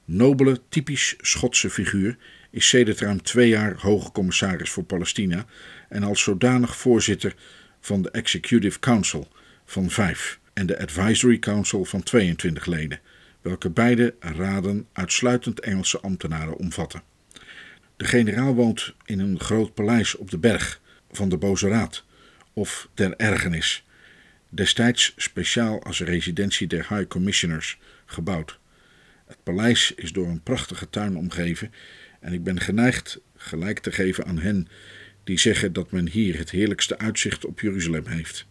nobele, 0.06 0.62
typisch 0.70 1.16
Schotse 1.22 1.70
figuur, 1.70 2.18
is 2.52 2.68
sedert 2.68 3.00
ruim 3.00 3.22
twee 3.22 3.50
jaar 3.50 3.76
hoge 3.78 4.12
commissaris 4.12 4.70
voor 4.70 4.84
Palestina 4.84 5.46
en 5.90 6.04
als 6.04 6.22
zodanig 6.22 6.78
voorzitter 6.78 7.36
van 7.80 8.02
de 8.02 8.12
Executive 8.12 8.80
Council 8.80 9.32
van 9.66 9.90
vijf 9.90 10.40
en 10.54 10.66
de 10.66 10.80
Advisory 10.80 11.40
Council 11.40 11.86
van 11.86 12.04
22 12.04 12.66
leden, 12.66 13.00
welke 13.42 13.70
beide 13.70 14.16
raden 14.20 14.88
uitsluitend 14.92 15.60
Engelse 15.60 16.00
ambtenaren 16.00 16.58
omvatten. 16.58 17.04
De 17.98 18.06
generaal 18.06 18.56
woont 18.56 18.94
in 19.06 19.20
een 19.20 19.40
groot 19.40 19.74
paleis 19.74 20.16
op 20.16 20.32
de 20.32 20.38
berg 20.38 20.82
van 21.12 21.30
de 21.30 21.38
Boze 21.38 21.68
Raad, 21.68 22.06
of 22.54 22.90
der 22.94 23.16
Ergernis, 23.16 23.86
destijds 24.50 25.14
speciaal 25.18 25.84
als 25.84 26.00
residentie 26.00 26.68
der 26.68 26.86
High 26.90 27.08
Commissioners 27.08 27.80
gebouwd. 28.06 28.60
Het 29.28 29.44
paleis 29.44 29.94
is 29.96 30.12
door 30.12 30.28
een 30.28 30.44
prachtige 30.44 30.90
tuin 30.90 31.18
omgeven 31.18 31.72
en 32.20 32.34
ik 32.34 32.44
ben 32.44 32.60
geneigd 32.60 33.20
gelijk 33.36 33.80
te 33.80 33.92
geven 33.92 34.26
aan 34.26 34.40
hen 34.40 34.68
die 35.24 35.40
zeggen 35.40 35.74
dat 35.74 35.92
men 35.92 36.10
hier 36.10 36.38
het 36.38 36.50
heerlijkste 36.50 36.98
uitzicht 36.98 37.46
op 37.46 37.60
Jeruzalem 37.60 38.08
heeft. 38.08 38.48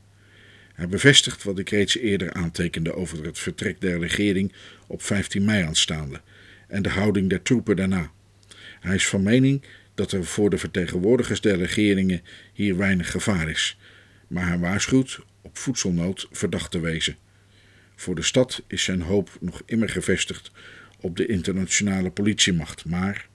Hij 0.81 0.89
bevestigt 0.89 1.43
wat 1.43 1.59
ik 1.59 1.71
reeds 1.71 1.97
eerder 1.97 2.33
aantekende 2.33 2.95
over 2.95 3.25
het 3.25 3.39
vertrek 3.39 3.81
der 3.81 3.99
regering 3.99 4.53
op 4.87 5.03
15 5.03 5.45
mei 5.45 5.65
aanstaande 5.65 6.21
en 6.69 6.83
de 6.83 6.89
houding 6.89 7.29
der 7.29 7.43
troepen 7.43 7.77
daarna. 7.77 8.13
Hij 8.81 8.95
is 8.95 9.07
van 9.07 9.23
mening 9.23 9.63
dat 9.95 10.13
er 10.13 10.25
voor 10.25 10.51
de 10.51 10.59
vertegenwoordigers 10.59 11.41
der 11.41 11.57
regeringen 11.57 12.23
hier 12.53 12.77
weinig 12.77 13.11
gevaar 13.11 13.49
is, 13.49 13.79
maar 14.27 14.47
hij 14.47 14.59
waarschuwt 14.59 15.21
op 15.41 15.59
voedselnood 15.59 16.29
verdacht 16.31 16.71
te 16.71 16.81
wezen. 16.81 17.17
Voor 17.97 18.15
de 18.15 18.23
stad 18.23 18.63
is 18.67 18.85
zijn 18.85 19.01
hoop 19.01 19.31
nog 19.41 19.63
immer 19.67 19.89
gevestigd 19.89 20.51
op 21.01 21.17
de 21.17 21.27
internationale 21.27 22.11
politiemacht, 22.11 22.85
maar 22.85 23.29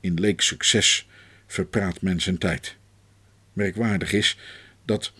in 0.00 0.14
leek 0.14 0.40
succes 0.40 1.08
verpraat 1.46 2.02
men 2.02 2.20
zijn 2.20 2.38
tijd. 2.38 2.76
Merkwaardig 3.52 4.12
is 4.12 4.38
dat, 4.84 5.12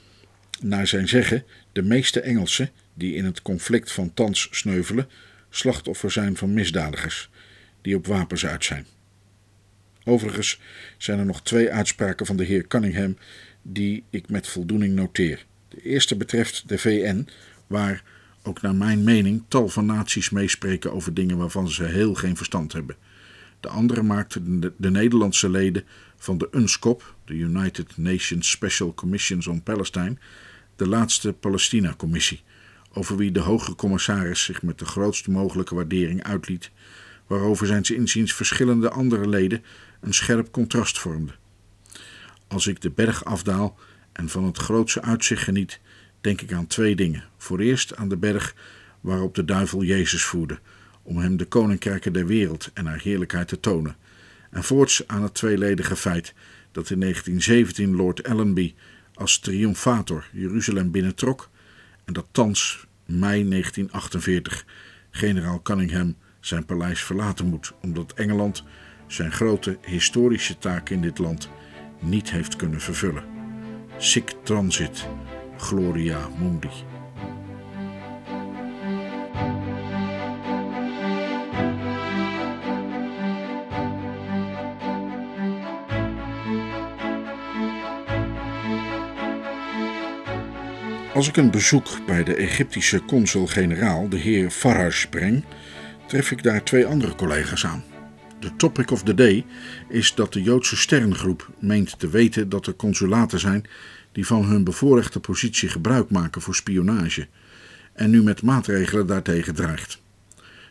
naar 0.61 0.87
zijn 0.87 1.09
zeggen, 1.09 1.45
de 1.73 1.83
meeste 1.83 2.21
Engelsen 2.21 2.71
die 2.95 3.15
in 3.15 3.25
het 3.25 3.43
conflict 3.43 3.93
van 3.93 4.15
thans 4.15 4.49
sneuvelen, 4.51 5.09
slachtoffer 5.51 6.11
zijn 6.11 6.37
van 6.37 6.55
misdadigers 6.55 7.31
die 7.83 7.97
op 7.97 8.07
wapens 8.07 8.47
uit 8.47 8.65
zijn. 8.65 8.87
Overigens 10.05 10.61
zijn 10.99 11.19
er 11.19 11.27
nog 11.27 11.43
twee 11.43 11.71
uitspraken 11.71 12.27
van 12.27 12.37
de 12.37 12.45
heer 12.45 12.67
Cunningham 12.67 13.17
die 13.63 14.05
ik 14.11 14.29
met 14.29 14.49
voldoening 14.49 14.95
noteer. 14.95 15.47
De 15.69 15.83
eerste 15.83 16.17
betreft 16.17 16.69
de 16.69 16.79
VN, 16.79 17.29
waar 17.67 18.03
ook 18.43 18.63
naar 18.63 18.75
mijn 18.75 19.05
mening 19.05 19.43
tal 19.49 19.69
van 19.69 19.87
naties 19.87 20.31
meespreken 20.31 20.93
over 20.93 21.15
dingen 21.15 21.37
waarvan 21.37 21.69
ze 21.69 21.85
heel 21.85 22.15
geen 22.15 22.37
verstand 22.37 22.73
hebben. 22.73 22.97
De 23.61 23.69
andere 23.69 24.03
maakte 24.03 24.59
de, 24.59 24.73
de 24.77 24.91
Nederlandse 24.91 25.51
leden 25.51 25.85
van 26.17 26.39
de 26.39 26.49
UNSCOP, 26.51 27.15
de 27.25 27.35
United 27.35 27.97
Nations 27.97 28.51
Special 28.51 28.95
Commissions 28.95 29.47
on 29.47 29.63
Palestine, 29.63 30.17
de 30.77 30.89
laatste 30.89 31.33
Palestina-commissie, 31.33 32.43
over 32.93 33.17
wie 33.17 33.33
de 33.33 33.41
hoge 33.41 33.75
commissaris 33.75 34.45
zich 34.45 34.63
met 34.63 34.79
de 34.79 34.85
grootste 34.85 35.31
mogelijke 35.31 35.75
waardering 35.75 36.23
uitliet, 36.23 36.71
waarover 37.27 37.67
zijn 37.67 37.83
inziens 37.83 38.35
verschillende 38.35 38.91
andere 38.91 39.29
leden 39.29 39.65
een 40.01 40.15
scherp 40.15 40.51
contrast 40.51 40.99
vormden. 40.99 41.35
Als 42.49 42.67
ik 42.67 42.81
de 42.81 42.91
berg 42.91 43.25
afdaal 43.25 43.79
en 44.13 44.29
van 44.29 44.45
het 44.45 44.59
grootse 44.59 45.03
uitzicht 45.03 45.43
geniet, 45.43 45.81
denk 46.21 46.41
ik 46.41 46.53
aan 46.53 46.67
twee 46.67 46.97
dingen. 46.97 47.25
Voor 47.37 47.59
eerst 47.59 47.97
aan 47.97 48.09
de 48.09 48.17
berg 48.17 48.55
waarop 49.01 49.35
de 49.35 49.45
duivel 49.45 49.83
Jezus 49.83 50.23
voerde, 50.25 50.59
om 51.03 51.19
hem 51.19 51.37
de 51.37 51.45
koninkrijken 51.45 52.13
der 52.13 52.27
wereld 52.27 52.71
en 52.75 52.87
haar 52.87 53.01
heerlijkheid 53.01 53.49
te 53.49 53.61
tonen. 53.61 53.97
En 54.51 54.65
voorts 54.65 55.07
aan 55.07 55.23
het 55.23 55.35
tweeledige 55.35 55.97
feit 55.97 56.35
dat 56.73 56.91
in 56.91 57.01
1917 57.01 57.97
Lord 57.97 58.29
Allenby 58.29 58.75
als 59.17 59.39
triomfator 59.39 60.29
Jeruzalem 60.33 60.91
binnentrok 60.91 61.51
en 62.05 62.13
dat 62.13 62.27
thans, 62.31 62.87
mei 63.07 63.49
1948, 63.49 64.65
generaal 65.11 65.63
Cunningham 65.63 66.17
zijn 66.41 66.65
paleis 66.65 67.03
verlaten 67.03 67.47
moet 67.47 67.73
omdat 67.81 68.13
Engeland 68.13 68.65
zijn 69.07 69.33
grote 69.33 69.79
historische 69.83 70.59
taak 70.59 70.89
in 70.91 71.01
dit 71.01 71.19
land 71.19 71.49
niet 72.01 72.31
heeft 72.31 72.57
kunnen 72.57 72.81
vervullen. 72.81 73.25
Sic 73.99 74.35
transit, 74.43 75.07
gloria 75.57 76.29
mundi. 76.39 76.69
Als 91.17 91.29
ik 91.29 91.37
een 91.37 91.51
bezoek 91.51 92.07
bij 92.07 92.25
de 92.25 92.35
Egyptische 92.35 93.03
consul-generaal, 93.05 94.09
de 94.09 94.17
heer 94.17 94.51
Farage, 94.51 95.09
breng, 95.09 95.45
tref 96.07 96.31
ik 96.31 96.43
daar 96.43 96.65
twee 96.65 96.87
andere 96.87 97.15
collega's 97.15 97.67
aan. 97.67 97.85
De 98.41 98.57
topic 98.57 98.91
of 98.91 99.03
the 99.03 99.15
day 99.15 99.45
is 99.89 100.15
dat 100.15 100.33
de 100.33 100.43
Joodse 100.43 100.77
sterrengroep 100.77 101.51
meent 101.59 101.99
te 101.99 102.09
weten 102.09 102.49
dat 102.49 102.67
er 102.67 102.75
consulaten 102.75 103.41
zijn 103.41 103.65
die 104.13 104.27
van 104.27 104.45
hun 104.45 104.65
bevoorrechte 104.65 105.21
positie 105.21 105.69
gebruik 105.69 106.11
maken 106.11 106.43
voor 106.43 106.55
spionage 106.55 107.27
en 107.93 108.11
nu 108.11 108.23
met 108.23 108.43
maatregelen 108.43 109.07
daartegen 109.07 109.55
dreigt. 109.55 110.03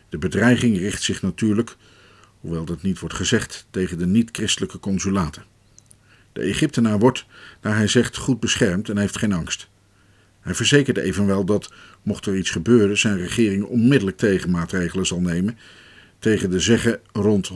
De 0.08 0.18
bedreiging 0.18 0.78
richt 0.78 1.02
zich 1.02 1.22
natuurlijk, 1.22 1.76
hoewel 2.40 2.64
dat 2.64 2.82
niet 2.82 2.98
wordt 2.98 3.14
gezegd, 3.14 3.66
tegen 3.70 3.98
de 3.98 4.06
niet-christelijke 4.06 4.78
consulaten. 4.78 5.44
De 6.32 6.40
Egyptenaar 6.40 6.98
wordt, 6.98 7.26
naar 7.62 7.76
hij 7.76 7.88
zegt, 7.88 8.16
goed 8.16 8.40
beschermd 8.40 8.88
en 8.88 8.98
heeft 8.98 9.18
geen 9.18 9.32
angst. 9.32 9.68
Hij 10.46 10.54
verzekert 10.54 10.96
evenwel 10.96 11.44
dat, 11.44 11.72
mocht 12.02 12.26
er 12.26 12.36
iets 12.36 12.50
gebeuren, 12.50 12.98
zijn 12.98 13.18
regering 13.18 13.64
onmiddellijk 13.64 14.16
tegenmaatregelen 14.16 15.06
zal 15.06 15.20
nemen 15.20 15.58
tegen 16.18 16.50
de 16.50 16.60
zeggen 16.60 17.00
rond 17.12 17.50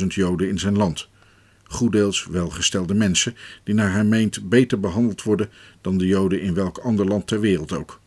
150.000 0.00 0.06
Joden 0.06 0.48
in 0.48 0.58
zijn 0.58 0.76
land. 0.76 1.08
Goeddeels 1.64 2.26
welgestelde 2.26 2.94
mensen 2.94 3.36
die 3.64 3.74
naar 3.74 3.92
hij 3.92 4.04
meent 4.04 4.48
beter 4.48 4.80
behandeld 4.80 5.22
worden 5.22 5.50
dan 5.80 5.98
de 5.98 6.06
Joden 6.06 6.40
in 6.40 6.54
welk 6.54 6.78
ander 6.78 7.06
land 7.06 7.26
ter 7.26 7.40
wereld 7.40 7.72
ook. 7.72 8.00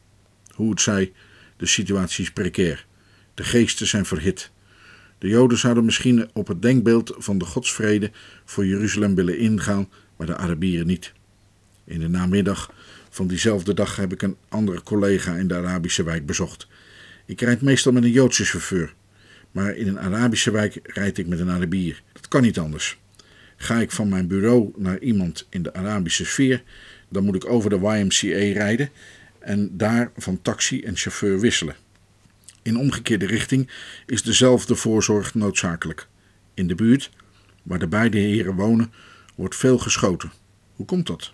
Hoe 0.53 0.69
het 0.69 0.81
zij, 0.81 1.11
de 1.57 1.65
situatie 1.65 2.23
is 2.23 2.31
precair. 2.31 2.85
De 3.33 3.43
geesten 3.43 3.87
zijn 3.87 4.05
verhit. 4.05 4.51
De 5.17 5.27
Joden 5.27 5.57
zouden 5.57 5.85
misschien 5.85 6.29
op 6.33 6.47
het 6.47 6.61
denkbeeld 6.61 7.15
van 7.17 7.37
de 7.37 7.45
godsvrede 7.45 8.11
voor 8.45 8.65
Jeruzalem 8.65 9.15
willen 9.15 9.37
ingaan, 9.37 9.89
maar 10.15 10.27
de 10.27 10.37
Arabieren 10.37 10.87
niet. 10.87 11.13
In 11.83 11.99
de 11.99 12.07
namiddag 12.07 12.71
van 13.09 13.27
diezelfde 13.27 13.73
dag 13.73 13.95
heb 13.95 14.13
ik 14.13 14.21
een 14.21 14.37
andere 14.49 14.83
collega 14.83 15.35
in 15.35 15.47
de 15.47 15.55
Arabische 15.55 16.03
wijk 16.03 16.25
bezocht. 16.25 16.67
Ik 17.25 17.41
rijd 17.41 17.61
meestal 17.61 17.91
met 17.91 18.03
een 18.03 18.11
Joodse 18.11 18.45
chauffeur, 18.45 18.93
maar 19.51 19.75
in 19.75 19.87
een 19.87 19.99
Arabische 19.99 20.51
wijk 20.51 20.79
rijd 20.83 21.17
ik 21.17 21.27
met 21.27 21.39
een 21.39 21.49
Arabier. 21.49 22.01
Dat 22.13 22.27
kan 22.27 22.41
niet 22.41 22.59
anders. 22.59 22.99
Ga 23.57 23.79
ik 23.79 23.91
van 23.91 24.09
mijn 24.09 24.27
bureau 24.27 24.71
naar 24.75 24.99
iemand 24.99 25.47
in 25.49 25.63
de 25.63 25.73
Arabische 25.73 26.25
sfeer, 26.25 26.63
dan 27.09 27.23
moet 27.23 27.35
ik 27.35 27.45
over 27.45 27.69
de 27.69 27.75
YMCA 27.75 28.59
rijden 28.59 28.89
en 29.39 29.77
daar 29.77 30.11
van 30.17 30.41
taxi 30.41 30.83
en 30.83 30.95
chauffeur 30.95 31.39
wisselen. 31.39 31.75
In 32.61 32.77
omgekeerde 32.77 33.25
richting 33.25 33.69
is 34.05 34.23
dezelfde 34.23 34.75
voorzorg 34.75 35.33
noodzakelijk. 35.33 36.07
In 36.53 36.67
de 36.67 36.75
buurt, 36.75 37.09
waar 37.63 37.79
de 37.79 37.87
beide 37.87 38.17
heren 38.17 38.55
wonen, 38.55 38.91
wordt 39.35 39.55
veel 39.55 39.77
geschoten. 39.77 40.31
Hoe 40.75 40.85
komt 40.85 41.07
dat? 41.07 41.33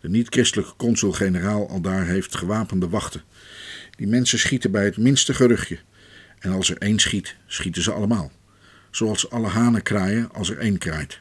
De 0.00 0.08
niet-christelijke 0.08 0.76
consul-generaal 0.76 1.68
al 1.68 1.80
daar 1.80 2.06
heeft 2.06 2.36
gewapende 2.36 2.88
wachten. 2.88 3.22
Die 3.96 4.06
mensen 4.06 4.38
schieten 4.38 4.70
bij 4.70 4.84
het 4.84 4.96
minste 4.96 5.34
geruchtje. 5.34 5.78
En 6.38 6.52
als 6.52 6.70
er 6.70 6.78
één 6.78 6.98
schiet, 6.98 7.36
schieten 7.46 7.82
ze 7.82 7.92
allemaal. 7.92 8.32
Zoals 8.90 9.30
alle 9.30 9.46
hanen 9.46 9.82
kraaien 9.82 10.32
als 10.32 10.50
er 10.50 10.58
één 10.58 10.78
kraait. 10.78 11.20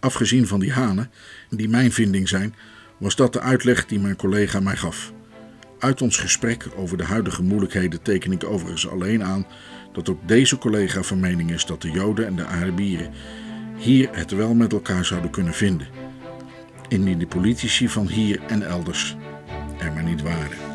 Afgezien 0.00 0.46
van 0.46 0.60
die 0.60 0.72
hanen, 0.72 1.10
die 1.50 1.68
mijn 1.68 1.92
vinding 1.92 2.28
zijn, 2.28 2.54
was 2.98 3.16
dat 3.16 3.32
de 3.32 3.40
uitleg 3.40 3.86
die 3.86 3.98
mijn 3.98 4.16
collega 4.16 4.60
mij 4.60 4.76
gaf. 4.76 5.12
Uit 5.78 6.02
ons 6.02 6.16
gesprek 6.16 6.66
over 6.76 6.96
de 6.96 7.04
huidige 7.04 7.42
moeilijkheden 7.42 8.02
teken 8.02 8.32
ik 8.32 8.44
overigens 8.44 8.88
alleen 8.88 9.24
aan 9.24 9.46
dat 9.92 10.08
ook 10.08 10.28
deze 10.28 10.58
collega 10.58 11.02
van 11.02 11.20
mening 11.20 11.50
is 11.50 11.66
dat 11.66 11.82
de 11.82 11.90
Joden 11.90 12.26
en 12.26 12.36
de 12.36 12.44
Arabieren 12.44 13.12
hier 13.76 14.08
het 14.12 14.30
wel 14.30 14.54
met 14.54 14.72
elkaar 14.72 15.04
zouden 15.04 15.30
kunnen 15.30 15.54
vinden 15.54 16.05
indien 16.88 17.18
de 17.18 17.26
politici 17.26 17.88
van 17.88 18.08
hier 18.08 18.40
en 18.46 18.62
elders 18.62 19.16
er 19.78 19.92
maar 19.92 20.02
niet 20.02 20.22
waren. 20.22 20.74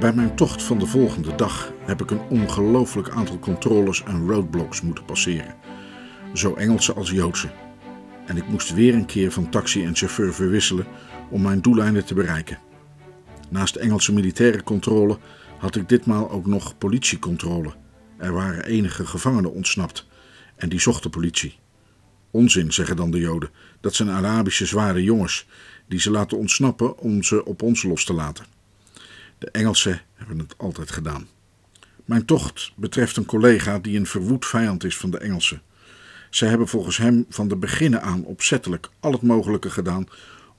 Bij 0.00 0.12
mijn 0.12 0.34
tocht 0.34 0.62
van 0.62 0.78
de 0.78 0.86
volgende 0.86 1.34
dag 1.34 1.72
heb 1.84 2.02
ik 2.02 2.10
een 2.10 2.20
ongelooflijk 2.28 3.08
aantal 3.08 3.38
controles 3.38 4.02
en 4.02 4.28
roadblocks 4.28 4.80
moeten 4.80 5.04
passeren. 5.04 5.54
Zo 6.32 6.54
Engelse 6.54 6.92
als 6.92 7.10
Joodse. 7.10 7.48
En 8.26 8.36
ik 8.36 8.48
moest 8.48 8.74
weer 8.74 8.94
een 8.94 9.06
keer 9.06 9.32
van 9.32 9.50
taxi 9.50 9.84
en 9.84 9.96
chauffeur 9.96 10.34
verwisselen 10.34 10.86
om 11.30 11.42
mijn 11.42 11.60
doeleinden 11.60 12.04
te 12.04 12.14
bereiken. 12.14 12.58
Naast 13.50 13.76
Engelse 13.76 14.12
militaire 14.12 14.62
controle 14.62 15.18
had 15.58 15.76
ik 15.76 15.88
ditmaal 15.88 16.30
ook 16.30 16.46
nog 16.46 16.78
politiecontrole. 16.78 17.72
Er 18.16 18.32
waren 18.32 18.64
enige 18.64 19.06
gevangenen 19.06 19.52
ontsnapt 19.52 20.06
en 20.56 20.68
die 20.68 20.80
zocht 20.80 21.02
de 21.02 21.08
politie. 21.08 21.58
Onzin, 22.30 22.72
zeggen 22.72 22.96
dan 22.96 23.10
de 23.10 23.18
Joden. 23.18 23.50
Dat 23.80 23.94
zijn 23.94 24.10
Arabische 24.10 24.66
zware 24.66 25.02
jongens 25.02 25.46
die 25.86 26.00
ze 26.00 26.10
laten 26.10 26.38
ontsnappen 26.38 26.98
om 26.98 27.22
ze 27.22 27.44
op 27.44 27.62
ons 27.62 27.82
los 27.82 28.04
te 28.04 28.12
laten. 28.12 28.44
De 29.38 29.50
Engelsen 29.50 30.00
hebben 30.14 30.38
het 30.38 30.54
altijd 30.58 30.90
gedaan. 30.90 31.28
Mijn 32.04 32.24
tocht 32.24 32.72
betreft 32.76 33.16
een 33.16 33.24
collega 33.24 33.78
die 33.78 33.98
een 33.98 34.06
verwoed 34.06 34.46
vijand 34.46 34.84
is 34.84 34.96
van 34.96 35.10
de 35.10 35.18
Engelsen. 35.18 35.62
Zij 36.32 36.48
hebben 36.48 36.68
volgens 36.68 36.96
hem 36.96 37.26
van 37.28 37.48
de 37.48 37.56
beginnen 37.56 38.02
aan 38.02 38.24
opzettelijk 38.24 38.88
al 39.00 39.12
het 39.12 39.22
mogelijke 39.22 39.70
gedaan 39.70 40.08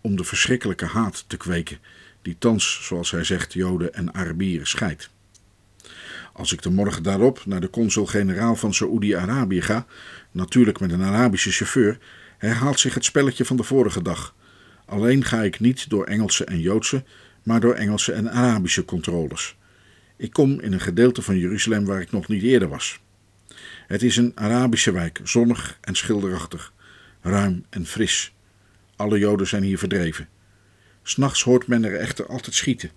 om 0.01 0.15
de 0.15 0.23
verschrikkelijke 0.23 0.85
haat 0.85 1.23
te 1.27 1.37
kweken 1.37 1.77
die 2.21 2.35
thans, 2.39 2.79
zoals 2.81 3.11
hij 3.11 3.23
zegt, 3.23 3.53
Joden 3.53 3.93
en 3.93 4.13
Arabieren 4.13 4.67
scheidt. 4.67 5.09
Als 6.33 6.53
ik 6.53 6.61
de 6.61 6.69
morgen 6.69 7.03
daarop 7.03 7.45
naar 7.45 7.61
de 7.61 7.69
consul-generaal 7.69 8.55
van 8.55 8.73
Saoedi-Arabië 8.73 9.61
ga, 9.61 9.85
natuurlijk 10.31 10.79
met 10.79 10.91
een 10.91 11.03
Arabische 11.03 11.51
chauffeur, 11.51 11.97
herhaalt 12.37 12.79
zich 12.79 12.93
het 12.93 13.05
spelletje 13.05 13.45
van 13.45 13.57
de 13.57 13.63
vorige 13.63 14.01
dag. 14.01 14.35
Alleen 14.85 15.23
ga 15.23 15.41
ik 15.41 15.59
niet 15.59 15.89
door 15.89 16.05
Engelse 16.05 16.45
en 16.45 16.59
Joodse, 16.59 17.03
maar 17.43 17.59
door 17.59 17.73
Engelse 17.73 18.11
en 18.11 18.31
Arabische 18.31 18.85
controles. 18.85 19.55
Ik 20.17 20.33
kom 20.33 20.59
in 20.59 20.73
een 20.73 20.81
gedeelte 20.81 21.21
van 21.21 21.37
Jeruzalem 21.37 21.85
waar 21.85 22.01
ik 22.01 22.11
nog 22.11 22.27
niet 22.27 22.43
eerder 22.43 22.69
was. 22.69 23.01
Het 23.93 24.03
is 24.03 24.17
een 24.17 24.31
Arabische 24.35 24.91
wijk, 24.91 25.19
zonnig 25.23 25.77
en 25.81 25.95
schilderachtig, 25.95 26.73
ruim 27.21 27.65
en 27.69 27.85
fris. 27.85 28.33
Alle 28.95 29.19
Joden 29.19 29.47
zijn 29.47 29.63
hier 29.63 29.77
verdreven. 29.77 30.27
S'nachts 31.03 31.43
hoort 31.43 31.67
men 31.67 31.83
er 31.83 31.95
echter 31.95 32.27
altijd 32.27 32.55
schieten. 32.55 32.89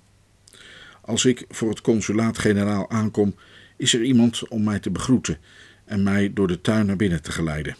Als 1.00 1.24
ik 1.24 1.44
voor 1.48 1.68
het 1.68 1.80
consulaat-generaal 1.80 2.90
aankom, 2.90 3.34
is 3.76 3.94
er 3.94 4.02
iemand 4.02 4.48
om 4.48 4.64
mij 4.64 4.78
te 4.78 4.90
begroeten 4.90 5.38
en 5.84 6.02
mij 6.02 6.32
door 6.32 6.48
de 6.48 6.60
tuin 6.60 6.86
naar 6.86 6.96
binnen 6.96 7.22
te 7.22 7.32
geleiden. 7.32 7.76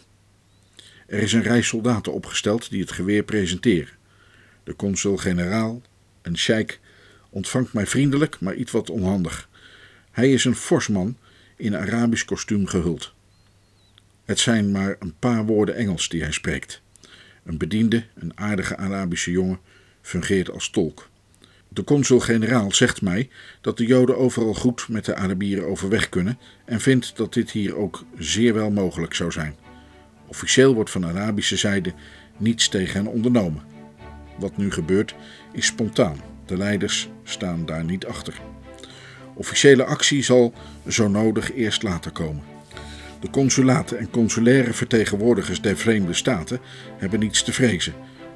Er 1.07 1.19
is 1.19 1.33
een 1.33 1.43
rij 1.43 1.61
soldaten 1.61 2.13
opgesteld 2.13 2.69
die 2.69 2.81
het 2.81 2.91
geweer 2.91 3.23
presenteren. 3.23 3.93
De 4.63 4.75
consul-generaal, 4.75 5.81
een 6.21 6.37
sheik, 6.37 6.79
ontvangt 7.29 7.73
mij 7.73 7.87
vriendelijk, 7.87 8.39
maar 8.39 8.55
iets 8.55 8.71
wat 8.71 8.89
onhandig. 8.89 9.49
Hij 10.11 10.31
is 10.31 10.45
een 10.45 10.55
fors 10.55 10.87
man 10.87 11.17
in 11.57 11.75
Arabisch 11.75 12.25
kostuum 12.25 12.67
gehuld. 12.67 13.13
Het 14.25 14.39
zijn 14.39 14.71
maar 14.71 14.95
een 14.99 15.15
paar 15.19 15.45
woorden 15.45 15.75
Engels 15.75 16.09
die 16.09 16.21
hij 16.21 16.31
spreekt. 16.31 16.81
Een 17.43 17.57
bediende, 17.57 18.05
een 18.15 18.31
aardige 18.35 18.77
Arabische 18.77 19.31
jongen, 19.31 19.59
fungeert 20.01 20.51
als 20.51 20.69
tolk. 20.69 21.09
De 21.67 21.83
consul-generaal 21.83 22.71
zegt 22.71 23.01
mij 23.01 23.29
dat 23.61 23.77
de 23.77 23.85
Joden 23.85 24.17
overal 24.17 24.53
goed 24.53 24.87
met 24.87 25.05
de 25.05 25.15
Arabieren 25.15 25.67
overweg 25.67 26.09
kunnen 26.09 26.39
en 26.65 26.79
vindt 26.79 27.17
dat 27.17 27.33
dit 27.33 27.51
hier 27.51 27.75
ook 27.75 28.03
zeer 28.17 28.53
wel 28.53 28.71
mogelijk 28.71 29.13
zou 29.13 29.31
zijn. 29.31 29.55
Officieel 30.27 30.73
wordt 30.73 30.89
van 30.89 31.05
Arabische 31.05 31.57
zijde 31.57 31.93
niets 32.37 32.69
tegen 32.69 33.03
hen 33.03 33.13
ondernomen. 33.13 33.63
Wat 34.39 34.57
nu 34.57 34.71
gebeurt 34.71 35.15
is 35.53 35.65
spontaan. 35.65 36.21
De 36.45 36.57
leiders 36.57 37.09
staan 37.23 37.65
daar 37.65 37.83
niet 37.83 38.05
achter. 38.05 38.41
Officiële 39.37 39.85
actie 39.85 40.23
zal 40.23 40.53
zo 40.87 41.07
nodig 41.07 41.53
eerst 41.53 41.83
later 41.83 42.11
komen. 42.11 42.43
De 43.19 43.29
consulaten 43.29 43.97
en 43.97 44.09
consulaire 44.09 44.73
vertegenwoordigers 44.73 45.61
der 45.61 45.77
Verenigde 45.77 46.13
Staten 46.13 46.59
hebben 46.97 47.19
niets 47.19 47.43
te 47.43 47.53
vrezen, 47.53 47.93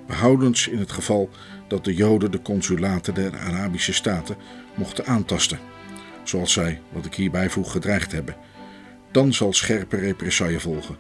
behoudens 0.08 0.68
in 0.68 0.80
het 0.80 0.91
geval 0.91 1.30
dat 1.68 1.86
de 1.86 1.93
Joden 1.93 2.32
de 2.32 2.41
consulaten 2.41 3.14
der 3.14 3.38
Arabische 3.38 3.93
Staten 3.93 4.36
mochten 4.76 5.06
aantasten, 5.06 5.60
zoals 6.24 6.54
zij, 6.54 6.82
wat 6.89 7.06
ik 7.06 7.14
hierbij 7.14 7.49
voeg, 7.49 7.72
gedreigd 7.72 8.12
hebben. 8.12 8.36
Dan 9.12 9.34
zal 9.34 9.54
scherpe 9.54 9.97
represaille 9.97 10.60
volgen. 10.60 10.97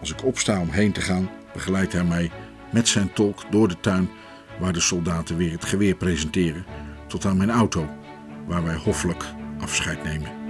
Als 0.00 0.10
ik 0.10 0.24
opsta 0.24 0.60
om 0.60 0.70
heen 0.70 0.92
te 0.92 1.00
gaan, 1.00 1.30
begeleidt 1.52 1.92
hij 1.92 2.04
mij 2.04 2.30
met 2.70 2.88
zijn 2.88 3.12
tolk 3.12 3.44
door 3.50 3.68
de 3.68 3.80
tuin 3.80 4.08
waar 4.58 4.72
de 4.72 4.80
soldaten 4.80 5.36
weer 5.36 5.52
het 5.52 5.64
geweer 5.64 5.94
presenteren, 5.94 6.64
tot 7.06 7.24
aan 7.24 7.36
mijn 7.36 7.50
auto, 7.50 7.88
waar 8.46 8.64
wij 8.64 8.76
hoffelijk 8.76 9.24
afscheid 9.60 10.04
nemen. 10.04 10.41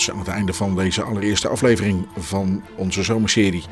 Ons 0.00 0.10
aan 0.10 0.18
het 0.18 0.28
einde 0.28 0.52
van 0.52 0.76
deze 0.76 1.02
allereerste 1.02 1.48
aflevering 1.48 2.06
van 2.16 2.62
onze 2.76 3.02
zomerserie. 3.02 3.64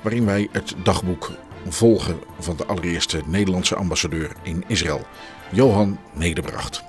Waarin 0.00 0.24
wij 0.24 0.48
het 0.52 0.74
dagboek 0.82 1.30
volgen 1.68 2.18
van 2.38 2.56
de 2.56 2.66
allereerste 2.66 3.22
Nederlandse 3.26 3.74
ambassadeur 3.74 4.32
in 4.42 4.64
Israël, 4.66 5.06
Johan 5.50 5.98
Nederbracht. 6.12 6.82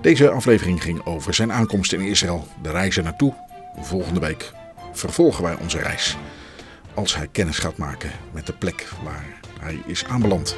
Deze 0.00 0.30
aflevering 0.30 0.82
ging 0.82 1.06
over 1.06 1.34
zijn 1.34 1.52
aankomst 1.52 1.92
in 1.92 2.00
Israël, 2.00 2.46
de 2.62 2.70
reis 2.70 2.96
naartoe. 2.96 3.34
Volgende 3.80 4.20
week 4.20 4.52
vervolgen 4.92 5.42
wij 5.42 5.56
onze 5.60 5.78
reis. 5.78 6.16
Als 6.94 7.16
hij 7.16 7.28
kennis 7.32 7.58
gaat 7.58 7.76
maken 7.76 8.10
met 8.32 8.46
de 8.46 8.52
plek 8.52 8.88
waar 9.04 9.26
hij 9.60 9.82
is 9.86 10.04
aanbeland. 10.04 10.56